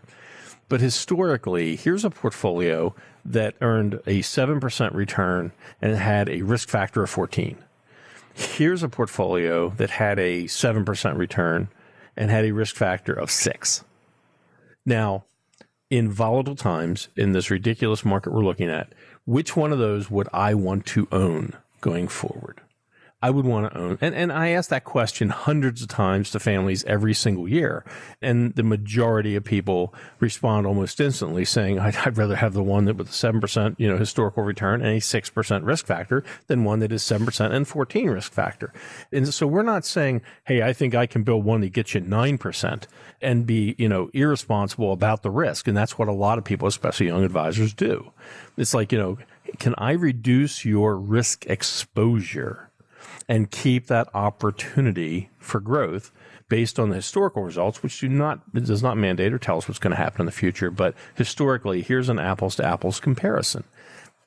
But 0.70 0.82
historically, 0.82 1.76
here's 1.76 2.04
a 2.04 2.10
portfolio 2.10 2.94
that 3.24 3.56
earned 3.62 3.96
a 4.06 4.20
7% 4.22 4.94
return 4.94 5.52
and 5.82 5.96
had 5.96 6.30
a 6.30 6.42
risk 6.42 6.70
factor 6.70 7.04
of 7.04 7.10
14. 7.10 7.58
Here's 8.34 8.84
a 8.84 8.90
portfolio 8.90 9.70
that 9.78 9.90
had 9.92 10.20
a 10.20 10.44
7% 10.44 11.18
return 11.18 11.70
and 12.16 12.30
had 12.30 12.46
a 12.46 12.52
risk 12.52 12.76
factor 12.76 13.14
of 13.14 13.32
6. 13.32 13.84
Now, 14.86 15.26
in 15.90 16.12
volatile 16.12 16.56
times, 16.56 17.08
in 17.16 17.32
this 17.32 17.50
ridiculous 17.50 18.04
market 18.04 18.34
we're 18.34 18.44
looking 18.44 18.70
at, 18.70 18.92
which 19.26 19.56
one 19.56 19.72
of 19.72 19.80
those 19.80 20.12
would 20.12 20.28
I 20.34 20.54
want 20.54 20.86
to 20.88 21.08
own 21.12 21.54
going 21.82 22.08
forward? 22.08 22.62
I 23.20 23.32
would 23.32 23.46
want 23.46 23.72
to 23.72 23.80
own. 23.80 23.98
And, 24.00 24.14
and 24.14 24.32
I 24.32 24.50
ask 24.50 24.70
that 24.70 24.84
question 24.84 25.30
hundreds 25.30 25.82
of 25.82 25.88
times 25.88 26.30
to 26.32 26.40
families 26.40 26.84
every 26.84 27.16
single 27.16 27.48
year. 27.48 27.84
And 28.22 28.54
the 28.54 28.62
majority 28.62 29.36
of 29.36 29.44
people 29.44 29.92
respond 30.20 30.68
almost 30.68 31.00
instantly 31.00 31.44
saying, 31.44 31.80
I'd, 31.80 31.96
I'd 31.98 32.18
rather 32.18 32.36
have 32.36 32.54
the 32.54 32.62
one 32.62 32.86
that 32.86 32.96
with 32.96 33.10
a 33.10 33.12
7%, 33.12 33.76
you 33.80 33.88
know, 33.88 33.98
historical 33.98 34.44
return 34.44 34.82
and 34.82 34.98
a 34.98 35.00
6% 35.00 35.66
risk 35.66 35.88
factor 35.88 36.24
than 36.46 36.64
one 36.64 36.78
that 36.80 36.92
is 36.92 37.02
7% 37.04 37.52
and 37.52 37.68
14 37.68 38.10
risk 38.12 38.32
factor. 38.32 38.72
And 39.12 39.34
so 39.34 39.48
we're 39.48 39.64
not 39.64 39.84
saying, 39.84 40.22
Hey, 40.46 40.62
I 40.62 40.72
think 40.72 40.94
I 40.94 41.08
can 41.08 41.24
build 41.24 41.44
one 41.44 41.62
that 41.62 41.74
gets 41.74 41.96
you 41.96 42.02
9% 42.02 42.84
and 43.20 43.48
be, 43.48 43.74
you 43.80 43.90
know, 43.90 44.12
irresponsible 44.14 44.92
about 44.92 45.24
the 45.24 45.32
risk. 45.32 45.68
And 45.68 45.76
that's 45.76 45.98
what 45.98 46.08
a 46.08 46.14
lot 46.14 46.38
of 46.38 46.44
people, 46.44 46.68
especially 46.68 47.08
young 47.08 47.24
advisors 47.24 47.74
do. 47.74 48.12
It's 48.58 48.76
like, 48.76 48.92
you 48.92 49.00
know, 49.00 49.18
can 49.58 49.74
I 49.78 49.94
reduce 49.94 50.66
your 50.66 50.98
risk 50.98 51.48
exposure? 51.48 52.67
And 53.30 53.52
keep 53.52 53.88
that 53.88 54.08
opportunity 54.14 55.30
for 55.38 55.60
growth 55.60 56.12
based 56.50 56.80
on 56.80 56.90
the 56.90 56.96
historical 56.96 57.44
results, 57.44 57.84
which 57.84 58.00
do 58.00 58.08
not 58.08 58.54
does 58.54 58.84
not 58.84 58.98
mandate 58.98 59.34
or 59.34 59.40
tell 59.40 59.58
us 59.58 59.68
what's 59.68 59.80
going 59.80 59.92
to 59.92 59.98
happen 59.98 60.22
in 60.22 60.26
the 60.26 60.32
future. 60.32 60.72
But 60.72 60.96
historically, 61.16 61.82
here's 61.82 62.10
an 62.10 62.20
apples 62.20 62.56
to 62.56 62.66
apples 62.66 63.00
comparison. 63.00 63.64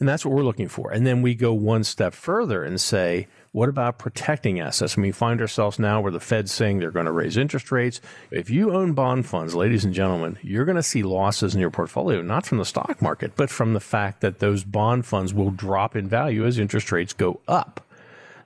And 0.01 0.09
that's 0.09 0.25
what 0.25 0.35
we're 0.35 0.43
looking 0.43 0.69
for. 0.69 0.91
And 0.91 1.07
then 1.07 1.21
we 1.21 1.35
go 1.35 1.53
one 1.53 1.85
step 1.85 2.15
further 2.15 2.65
and 2.65 2.81
say, 2.81 3.29
What 3.53 3.69
about 3.69 3.99
protecting 3.99 4.59
assets? 4.59 4.95
And 4.95 5.03
we 5.03 5.13
find 5.13 5.43
ourselves 5.43 5.79
now 5.79 6.01
where 6.01 6.11
the 6.11 6.19
Fed's 6.19 6.53
saying 6.53 6.79
they're 6.79 6.91
going 6.91 7.05
to 7.05 7.13
raise 7.13 7.37
interest 7.37 7.71
rates. 7.71 8.01
If 8.31 8.49
you 8.49 8.73
own 8.73 8.95
bond 8.95 9.27
funds, 9.27 9.55
ladies 9.55 9.85
and 9.85 9.93
gentlemen, 9.93 10.39
you're 10.41 10.65
going 10.65 10.77
to 10.77 10.83
see 10.83 11.03
losses 11.03 11.55
in 11.55 11.61
your 11.61 11.71
portfolio, 11.71 12.23
not 12.23 12.47
from 12.47 12.57
the 12.57 12.65
stock 12.65 13.03
market, 13.03 13.33
but 13.37 13.51
from 13.51 13.75
the 13.75 13.81
fact 13.81 14.23
that 14.23 14.39
those 14.39 14.65
bond 14.65 15.05
funds 15.05 15.35
will 15.35 15.51
drop 15.51 15.95
in 15.95 16.09
value 16.09 16.47
as 16.47 16.59
interest 16.59 16.91
rates 16.91 17.13
go 17.13 17.41
up. 17.47 17.87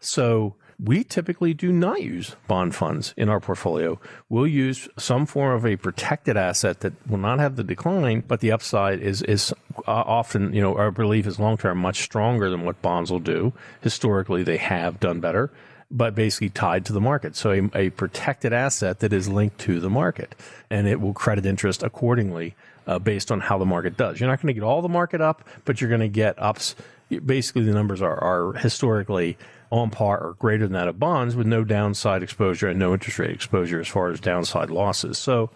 So 0.04 0.54
we 0.82 1.04
typically 1.04 1.54
do 1.54 1.72
not 1.72 2.02
use 2.02 2.36
bond 2.48 2.74
funds 2.74 3.14
in 3.16 3.28
our 3.28 3.40
portfolio. 3.40 4.00
We'll 4.28 4.46
use 4.46 4.88
some 4.98 5.24
form 5.24 5.54
of 5.54 5.64
a 5.64 5.76
protected 5.76 6.36
asset 6.36 6.80
that 6.80 6.92
will 7.08 7.18
not 7.18 7.38
have 7.38 7.56
the 7.56 7.64
decline, 7.64 8.24
but 8.26 8.40
the 8.40 8.52
upside 8.52 9.00
is 9.00 9.22
is 9.22 9.52
uh, 9.78 9.82
often, 9.86 10.52
you 10.52 10.60
know, 10.60 10.76
our 10.76 10.90
belief 10.90 11.26
is 11.26 11.38
long 11.38 11.56
term 11.56 11.78
much 11.78 12.02
stronger 12.02 12.50
than 12.50 12.64
what 12.64 12.82
bonds 12.82 13.10
will 13.10 13.20
do. 13.20 13.52
Historically, 13.80 14.42
they 14.42 14.56
have 14.56 15.00
done 15.00 15.20
better, 15.20 15.52
but 15.90 16.14
basically 16.14 16.50
tied 16.50 16.84
to 16.86 16.92
the 16.92 17.00
market. 17.00 17.36
So 17.36 17.52
a, 17.52 17.86
a 17.86 17.90
protected 17.90 18.52
asset 18.52 18.98
that 18.98 19.12
is 19.12 19.28
linked 19.28 19.58
to 19.60 19.80
the 19.80 19.90
market, 19.90 20.34
and 20.70 20.88
it 20.88 21.00
will 21.00 21.14
credit 21.14 21.46
interest 21.46 21.82
accordingly. 21.82 22.54
Uh, 22.86 22.98
based 22.98 23.32
on 23.32 23.40
how 23.40 23.56
the 23.56 23.64
market 23.64 23.96
does, 23.96 24.20
you're 24.20 24.28
not 24.28 24.42
going 24.42 24.48
to 24.48 24.52
get 24.52 24.62
all 24.62 24.82
the 24.82 24.90
market 24.90 25.22
up, 25.22 25.48
but 25.64 25.80
you're 25.80 25.88
going 25.88 26.02
to 26.02 26.06
get 26.06 26.34
ups. 26.38 26.74
Basically, 27.24 27.62
the 27.62 27.72
numbers 27.72 28.02
are, 28.02 28.22
are 28.22 28.52
historically 28.58 29.38
on 29.74 29.90
par 29.90 30.18
or 30.18 30.34
greater 30.34 30.64
than 30.64 30.74
that 30.74 30.86
of 30.86 31.00
bonds 31.00 31.34
with 31.34 31.46
no 31.46 31.64
downside 31.64 32.22
exposure 32.22 32.68
and 32.68 32.78
no 32.78 32.92
interest 32.92 33.18
rate 33.18 33.30
exposure 33.30 33.80
as 33.80 33.88
far 33.88 34.10
as 34.10 34.20
downside 34.20 34.70
losses. 34.70 35.18
So 35.18 35.50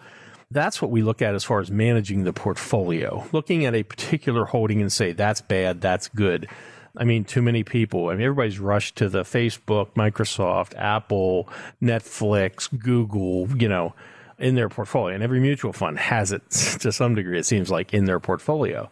that's 0.51 0.81
what 0.81 0.91
we 0.91 1.01
look 1.01 1.21
at 1.21 1.35
as 1.35 1.45
far 1.45 1.61
as 1.61 1.71
managing 1.71 2.25
the 2.25 2.33
portfolio. 2.33 3.25
Looking 3.31 3.65
at 3.65 3.75
a 3.75 3.83
particular 3.83 4.43
holding 4.43 4.81
and 4.81 4.91
say 4.91 5.13
that's 5.13 5.39
bad, 5.41 5.79
that's 5.79 6.09
good. 6.09 6.49
I 6.97 7.05
mean, 7.05 7.23
too 7.23 7.41
many 7.41 7.63
people. 7.63 8.09
I 8.09 8.15
mean, 8.15 8.23
everybody's 8.23 8.59
rushed 8.59 8.97
to 8.97 9.07
the 9.07 9.21
Facebook, 9.21 9.93
Microsoft, 9.93 10.75
Apple, 10.75 11.47
Netflix, 11.81 12.67
Google, 12.77 13.47
you 13.57 13.69
know, 13.69 13.93
in 14.37 14.55
their 14.55 14.67
portfolio. 14.67 15.15
And 15.15 15.23
every 15.23 15.39
mutual 15.39 15.71
fund 15.71 15.97
has 15.97 16.33
it 16.33 16.49
to 16.51 16.91
some 16.91 17.15
degree, 17.15 17.39
it 17.39 17.45
seems 17.45 17.71
like, 17.71 17.93
in 17.93 18.03
their 18.03 18.19
portfolio. 18.19 18.89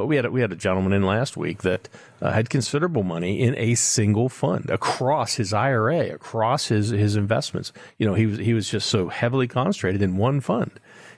But 0.00 0.06
we 0.06 0.16
had 0.16 0.24
a, 0.24 0.30
we 0.30 0.40
had 0.40 0.50
a 0.50 0.56
gentleman 0.56 0.94
in 0.94 1.02
last 1.02 1.36
week 1.36 1.60
that 1.60 1.86
uh, 2.22 2.32
had 2.32 2.48
considerable 2.48 3.02
money 3.02 3.38
in 3.38 3.54
a 3.58 3.74
single 3.74 4.30
fund 4.30 4.70
across 4.70 5.34
his 5.34 5.52
IRA, 5.52 6.14
across 6.14 6.68
his 6.68 6.88
his 6.88 7.16
investments. 7.16 7.70
You 7.98 8.06
know, 8.06 8.14
he 8.14 8.24
was 8.24 8.38
he 8.38 8.54
was 8.54 8.70
just 8.70 8.88
so 8.88 9.10
heavily 9.10 9.46
concentrated 9.46 10.00
in 10.00 10.16
one 10.16 10.40
fund. 10.40 10.70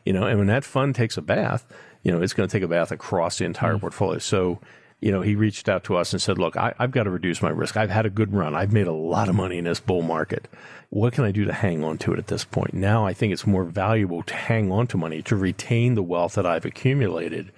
You 0.04 0.12
know, 0.12 0.24
and 0.24 0.36
when 0.36 0.48
that 0.48 0.64
fund 0.64 0.96
takes 0.96 1.16
a 1.16 1.22
bath, 1.22 1.64
you 2.02 2.10
know, 2.10 2.20
it's 2.20 2.32
going 2.32 2.48
to 2.48 2.52
take 2.52 2.64
a 2.64 2.66
bath 2.66 2.90
across 2.90 3.38
the 3.38 3.44
entire 3.44 3.76
mm. 3.76 3.82
portfolio. 3.82 4.18
So 4.18 4.58
you 4.98 5.12
know, 5.12 5.20
he 5.20 5.36
reached 5.36 5.68
out 5.68 5.84
to 5.84 5.96
us 5.96 6.12
and 6.12 6.20
said, 6.20 6.38
Look, 6.38 6.56
I, 6.56 6.74
have 6.80 6.90
got 6.90 7.04
to 7.04 7.10
reduce 7.10 7.40
my 7.40 7.50
risk. 7.50 7.76
I've 7.76 7.90
had 7.90 8.04
a 8.04 8.10
good 8.10 8.32
run. 8.32 8.56
I've 8.56 8.72
made 8.72 8.88
a 8.88 8.92
lot 8.92 9.28
of 9.28 9.36
money 9.36 9.58
in 9.58 9.64
this 9.64 9.78
bull 9.78 10.02
market. 10.02 10.48
What 10.90 11.12
can 11.12 11.22
I 11.22 11.30
do 11.30 11.44
to 11.44 11.52
hang 11.52 11.84
on 11.84 11.98
to 11.98 12.12
it 12.14 12.18
at 12.18 12.26
this 12.26 12.44
point? 12.44 12.74
Now 12.74 13.06
I 13.06 13.12
think 13.12 13.32
it's 13.32 13.46
more 13.46 13.64
valuable 13.64 14.24
to 14.24 14.34
hang 14.34 14.72
on 14.72 14.88
to 14.88 14.96
money, 14.96 15.22
to 15.22 15.36
retain 15.36 15.94
the 15.94 16.02
wealth 16.02 16.34
that 16.34 16.46
I've 16.46 16.64
accumulated 16.64 17.52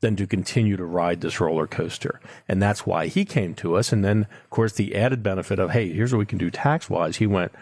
than 0.00 0.16
to 0.16 0.26
continue 0.26 0.76
to 0.76 0.84
ride 0.84 1.20
this 1.20 1.40
roller 1.40 1.66
coaster. 1.66 2.20
And 2.48 2.60
that's 2.62 2.86
why 2.86 3.06
he 3.06 3.24
came 3.24 3.54
to 3.56 3.76
us. 3.76 3.92
And 3.92 4.04
then, 4.04 4.26
of 4.44 4.50
course, 4.50 4.72
the 4.72 4.94
added 4.94 5.22
benefit 5.22 5.58
of, 5.58 5.70
hey, 5.70 5.92
here's 5.92 6.12
what 6.12 6.18
we 6.18 6.26
can 6.26 6.38
do 6.38 6.50
tax 6.50 6.90
wise. 6.90 7.16
He 7.16 7.26
went, 7.26 7.52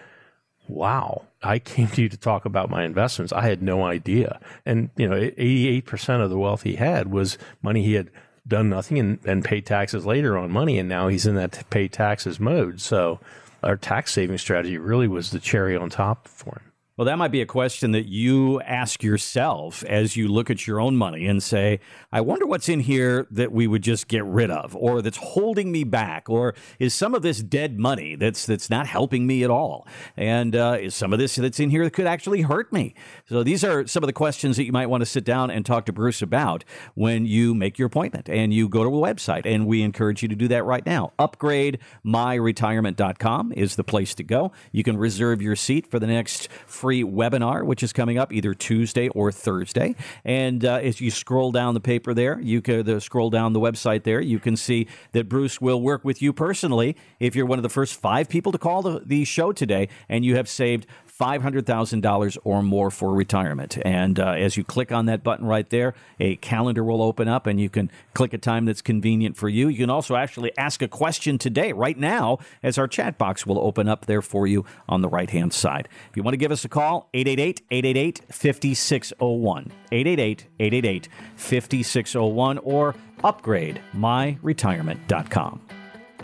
wow, 0.68 1.26
I 1.42 1.58
came 1.58 1.88
to 1.88 2.02
you 2.02 2.08
to 2.08 2.16
talk 2.16 2.44
about 2.44 2.70
my 2.70 2.84
investments. 2.84 3.32
I 3.32 3.42
had 3.42 3.62
no 3.62 3.84
idea. 3.84 4.40
And, 4.64 4.90
you 4.96 5.08
know, 5.08 5.16
88% 5.16 6.22
of 6.22 6.30
the 6.30 6.38
wealth 6.38 6.62
he 6.62 6.76
had 6.76 7.10
was 7.10 7.38
money 7.62 7.82
he 7.82 7.94
had 7.94 8.10
done 8.46 8.68
nothing 8.68 8.98
and, 8.98 9.18
and 9.24 9.44
paid 9.44 9.66
taxes 9.66 10.04
later 10.04 10.36
on 10.36 10.50
money. 10.50 10.78
And 10.78 10.88
now 10.88 11.08
he's 11.08 11.26
in 11.26 11.34
that 11.36 11.64
pay 11.70 11.88
taxes 11.88 12.40
mode. 12.40 12.80
So 12.80 13.20
our 13.62 13.76
tax 13.76 14.12
saving 14.12 14.38
strategy 14.38 14.78
really 14.78 15.08
was 15.08 15.30
the 15.30 15.40
cherry 15.40 15.76
on 15.76 15.90
top 15.90 16.28
for 16.28 16.60
him. 16.60 16.72
Well, 16.96 17.06
that 17.06 17.18
might 17.18 17.32
be 17.32 17.40
a 17.40 17.46
question 17.46 17.90
that 17.90 18.06
you 18.06 18.60
ask 18.60 19.02
yourself 19.02 19.82
as 19.82 20.16
you 20.16 20.28
look 20.28 20.48
at 20.48 20.64
your 20.64 20.78
own 20.78 20.96
money 20.96 21.26
and 21.26 21.42
say, 21.42 21.80
I 22.12 22.20
wonder 22.20 22.46
what's 22.46 22.68
in 22.68 22.78
here 22.78 23.26
that 23.32 23.50
we 23.50 23.66
would 23.66 23.82
just 23.82 24.06
get 24.06 24.24
rid 24.24 24.48
of 24.48 24.76
or 24.76 25.02
that's 25.02 25.16
holding 25.16 25.72
me 25.72 25.82
back 25.82 26.30
or 26.30 26.54
is 26.78 26.94
some 26.94 27.12
of 27.12 27.22
this 27.22 27.42
dead 27.42 27.80
money 27.80 28.14
that's 28.14 28.46
that's 28.46 28.70
not 28.70 28.86
helping 28.86 29.26
me 29.26 29.42
at 29.42 29.50
all? 29.50 29.88
And 30.16 30.54
uh, 30.54 30.78
is 30.82 30.94
some 30.94 31.12
of 31.12 31.18
this 31.18 31.34
that's 31.34 31.58
in 31.58 31.70
here 31.70 31.82
that 31.82 31.94
could 31.94 32.06
actually 32.06 32.42
hurt 32.42 32.72
me? 32.72 32.94
So 33.28 33.42
these 33.42 33.64
are 33.64 33.88
some 33.88 34.04
of 34.04 34.06
the 34.06 34.12
questions 34.12 34.56
that 34.56 34.62
you 34.62 34.70
might 34.70 34.86
want 34.86 35.00
to 35.00 35.06
sit 35.06 35.24
down 35.24 35.50
and 35.50 35.66
talk 35.66 35.86
to 35.86 35.92
Bruce 35.92 36.22
about 36.22 36.62
when 36.94 37.26
you 37.26 37.56
make 37.56 37.76
your 37.76 37.86
appointment 37.86 38.28
and 38.28 38.54
you 38.54 38.68
go 38.68 38.84
to 38.84 38.90
a 38.90 38.92
website. 38.92 39.46
And 39.46 39.66
we 39.66 39.82
encourage 39.82 40.22
you 40.22 40.28
to 40.28 40.36
do 40.36 40.46
that 40.46 40.62
right 40.62 40.86
now. 40.86 41.12
UpgradeMyRetirement.com 41.18 43.52
is 43.56 43.74
the 43.74 43.82
place 43.82 44.14
to 44.14 44.22
go. 44.22 44.52
You 44.70 44.84
can 44.84 44.96
reserve 44.96 45.42
your 45.42 45.56
seat 45.56 45.90
for 45.90 45.98
the 45.98 46.06
next 46.06 46.48
free 46.84 47.02
webinar, 47.02 47.64
which 47.64 47.82
is 47.82 47.94
coming 47.94 48.18
up 48.18 48.30
either 48.30 48.52
Tuesday 48.52 49.08
or 49.08 49.32
Thursday. 49.32 49.94
And 50.22 50.62
uh, 50.66 50.80
as 50.82 51.00
you 51.00 51.10
scroll 51.10 51.50
down 51.50 51.72
the 51.72 51.80
paper 51.80 52.12
there, 52.12 52.38
you 52.42 52.60
can 52.60 52.86
uh, 52.86 53.00
scroll 53.00 53.30
down 53.30 53.54
the 53.54 53.58
website 53.58 54.02
there, 54.02 54.20
you 54.20 54.38
can 54.38 54.54
see 54.54 54.86
that 55.12 55.26
Bruce 55.26 55.62
will 55.62 55.80
work 55.80 56.04
with 56.04 56.20
you 56.20 56.34
personally 56.34 56.94
if 57.20 57.34
you're 57.34 57.46
one 57.46 57.58
of 57.58 57.62
the 57.62 57.70
first 57.70 57.98
five 57.98 58.28
people 58.28 58.52
to 58.52 58.58
call 58.58 58.82
the, 58.82 59.00
the 59.06 59.24
show 59.24 59.50
today 59.50 59.88
and 60.10 60.26
you 60.26 60.36
have 60.36 60.46
saved 60.46 60.86
$500,000 61.20 62.38
or 62.42 62.62
more 62.62 62.90
for 62.90 63.14
retirement. 63.14 63.78
And 63.84 64.18
uh, 64.18 64.30
as 64.30 64.56
you 64.56 64.64
click 64.64 64.90
on 64.90 65.06
that 65.06 65.22
button 65.22 65.46
right 65.46 65.68
there, 65.70 65.94
a 66.18 66.36
calendar 66.36 66.82
will 66.82 67.02
open 67.02 67.28
up 67.28 67.46
and 67.46 67.60
you 67.60 67.68
can 67.68 67.90
click 68.14 68.32
a 68.32 68.38
time 68.38 68.64
that's 68.64 68.82
convenient 68.82 69.36
for 69.36 69.48
you. 69.48 69.68
You 69.68 69.78
can 69.78 69.90
also 69.90 70.16
actually 70.16 70.56
ask 70.58 70.82
a 70.82 70.88
question 70.88 71.38
today, 71.38 71.72
right 71.72 71.96
now, 71.96 72.38
as 72.62 72.78
our 72.78 72.88
chat 72.88 73.16
box 73.16 73.46
will 73.46 73.58
open 73.58 73.88
up 73.88 74.06
there 74.06 74.22
for 74.22 74.46
you 74.46 74.64
on 74.88 75.02
the 75.02 75.08
right 75.08 75.30
hand 75.30 75.52
side. 75.52 75.88
If 76.10 76.16
you 76.16 76.22
want 76.22 76.32
to 76.32 76.38
give 76.38 76.50
us 76.50 76.64
a 76.64 76.68
call, 76.68 77.08
888 77.14 77.62
888 77.70 78.22
5601. 78.32 79.72
888 79.92 80.46
888 80.58 81.08
5601 81.36 82.58
or 82.58 82.94
upgrade 83.22 83.80
myretirement.com. 83.94 85.60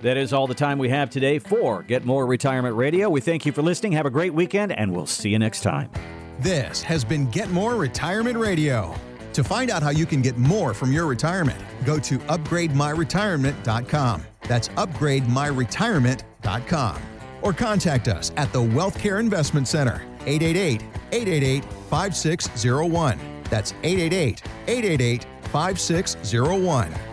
That 0.02 0.16
is 0.16 0.32
all 0.32 0.46
the 0.46 0.54
time 0.54 0.78
we 0.78 0.88
have 0.88 1.10
today 1.10 1.38
for 1.38 1.82
Get 1.82 2.06
More 2.06 2.24
Retirement 2.24 2.74
Radio. 2.74 3.10
We 3.10 3.20
thank 3.20 3.44
you 3.44 3.52
for 3.52 3.60
listening. 3.60 3.92
Have 3.92 4.06
a 4.06 4.10
great 4.10 4.32
weekend, 4.32 4.72
and 4.72 4.94
we'll 4.94 5.04
see 5.06 5.28
you 5.28 5.38
next 5.38 5.62
time. 5.62 5.90
This 6.38 6.80
has 6.82 7.04
been 7.04 7.30
Get 7.30 7.50
More 7.50 7.76
Retirement 7.76 8.38
Radio. 8.38 8.94
To 9.34 9.44
find 9.44 9.70
out 9.70 9.82
how 9.82 9.90
you 9.90 10.06
can 10.06 10.22
get 10.22 10.38
more 10.38 10.72
from 10.72 10.90
your 10.90 11.04
retirement, 11.06 11.62
go 11.84 11.98
to 11.98 12.18
upgrademyretirement.com. 12.18 14.22
That's 14.48 14.68
upgrademyretirement.com. 14.68 17.02
Or 17.42 17.52
contact 17.52 18.08
us 18.08 18.32
at 18.36 18.52
the 18.52 18.58
Wealthcare 18.58 19.20
Investment 19.20 19.68
Center, 19.68 20.02
888 20.26 20.82
888 21.12 21.64
5601. 21.90 23.18
That's 23.50 23.72
888 23.82 24.42
888 24.66 25.26
5601. 25.52 27.09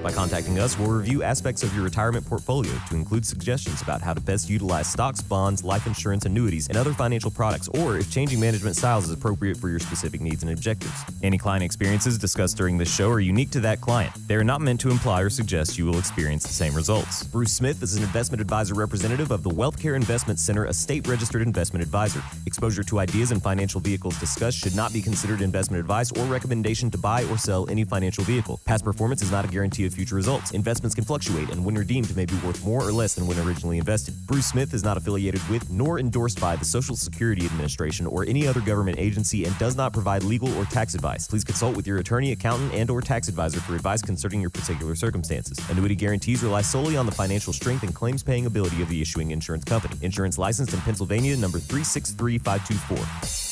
By 0.00 0.12
contacting 0.12 0.60
us, 0.60 0.78
we'll 0.78 0.90
review 0.90 1.24
aspects 1.24 1.64
of 1.64 1.74
your 1.74 1.82
retirement 1.82 2.24
portfolio 2.24 2.70
to 2.88 2.94
include 2.94 3.26
suggestions 3.26 3.82
about 3.82 4.00
how 4.00 4.14
to 4.14 4.20
best 4.20 4.48
utilize 4.48 4.86
stocks, 4.86 5.20
bonds, 5.20 5.64
life 5.64 5.88
insurance, 5.88 6.24
annuities, 6.24 6.68
and 6.68 6.76
other 6.76 6.92
financial 6.92 7.32
products, 7.32 7.66
or 7.66 7.98
if 7.98 8.08
changing 8.08 8.38
management 8.38 8.76
styles 8.76 9.06
is 9.06 9.10
appropriate 9.12 9.56
for 9.56 9.68
your 9.68 9.80
specific 9.80 10.20
needs 10.20 10.44
and 10.44 10.52
objectives. 10.52 10.94
Any 11.24 11.36
client 11.36 11.64
experiences 11.64 12.16
discussed 12.16 12.56
during 12.56 12.78
this 12.78 12.94
show 12.94 13.10
are 13.10 13.18
unique 13.18 13.50
to 13.50 13.60
that 13.60 13.80
client. 13.80 14.14
They 14.28 14.36
are 14.36 14.44
not 14.44 14.60
meant 14.60 14.80
to 14.82 14.90
imply 14.90 15.20
or 15.20 15.30
suggest 15.30 15.76
you 15.76 15.86
will 15.86 15.98
experience 15.98 16.44
the 16.44 16.52
same 16.52 16.74
results. 16.74 17.24
Bruce 17.24 17.52
Smith 17.52 17.82
is 17.82 17.96
an 17.96 18.04
investment 18.04 18.40
advisor 18.40 18.74
representative 18.74 19.32
of 19.32 19.42
the 19.42 19.50
Wealthcare 19.50 19.96
Investment 19.96 20.38
Center, 20.38 20.66
a 20.66 20.72
state 20.72 21.08
registered 21.08 21.42
investment 21.42 21.82
advisor. 21.82 22.22
Exposure 22.46 22.84
to 22.84 23.00
ideas 23.00 23.32
and 23.32 23.42
financial 23.42 23.80
vehicles 23.80 24.16
discussed 24.20 24.58
should 24.58 24.76
not 24.76 24.92
be 24.92 25.02
considered 25.02 25.40
investment 25.40 25.80
advice 25.80 26.12
or 26.12 26.24
recommendation 26.26 26.88
to 26.88 26.98
buy 26.98 27.24
or 27.24 27.36
sell 27.36 27.68
any 27.68 27.82
financial 27.82 28.22
vehicle. 28.22 28.60
Past 28.64 28.84
performance 28.84 29.22
is 29.22 29.32
not 29.32 29.44
a 29.44 29.48
guarantee 29.48 29.87
of 29.88 29.94
future 29.94 30.14
results. 30.14 30.52
Investments 30.52 30.94
can 30.94 31.02
fluctuate 31.02 31.50
and 31.50 31.64
when 31.64 31.74
redeemed 31.74 32.14
may 32.14 32.24
be 32.24 32.36
worth 32.46 32.64
more 32.64 32.86
or 32.86 32.92
less 32.92 33.14
than 33.14 33.26
when 33.26 33.36
originally 33.40 33.78
invested. 33.78 34.14
Bruce 34.28 34.46
Smith 34.46 34.72
is 34.72 34.84
not 34.84 34.96
affiliated 34.96 35.40
with 35.48 35.68
nor 35.68 35.98
endorsed 35.98 36.40
by 36.40 36.54
the 36.54 36.64
Social 36.64 36.94
Security 36.94 37.44
Administration 37.44 38.06
or 38.06 38.24
any 38.24 38.46
other 38.46 38.60
government 38.60 38.98
agency 38.98 39.44
and 39.44 39.58
does 39.58 39.74
not 39.74 39.92
provide 39.92 40.22
legal 40.22 40.56
or 40.56 40.64
tax 40.66 40.94
advice. 40.94 41.26
Please 41.26 41.42
consult 41.42 41.74
with 41.74 41.86
your 41.86 41.98
attorney, 41.98 42.30
accountant, 42.30 42.72
and 42.72 42.88
or 42.90 43.00
tax 43.00 43.26
advisor 43.26 43.60
for 43.60 43.74
advice 43.74 44.00
concerning 44.00 44.40
your 44.40 44.50
particular 44.50 44.94
circumstances. 44.94 45.58
Annuity 45.70 45.96
guarantees 45.96 46.42
rely 46.42 46.62
solely 46.62 46.96
on 46.96 47.06
the 47.06 47.12
financial 47.12 47.52
strength 47.52 47.82
and 47.82 47.94
claims 47.94 48.22
paying 48.22 48.46
ability 48.46 48.80
of 48.82 48.88
the 48.88 49.02
issuing 49.02 49.32
insurance 49.32 49.64
company. 49.64 49.96
Insurance 50.02 50.38
licensed 50.38 50.72
in 50.72 50.80
Pennsylvania 50.82 51.36
number 51.36 51.58
363524. 51.58 53.47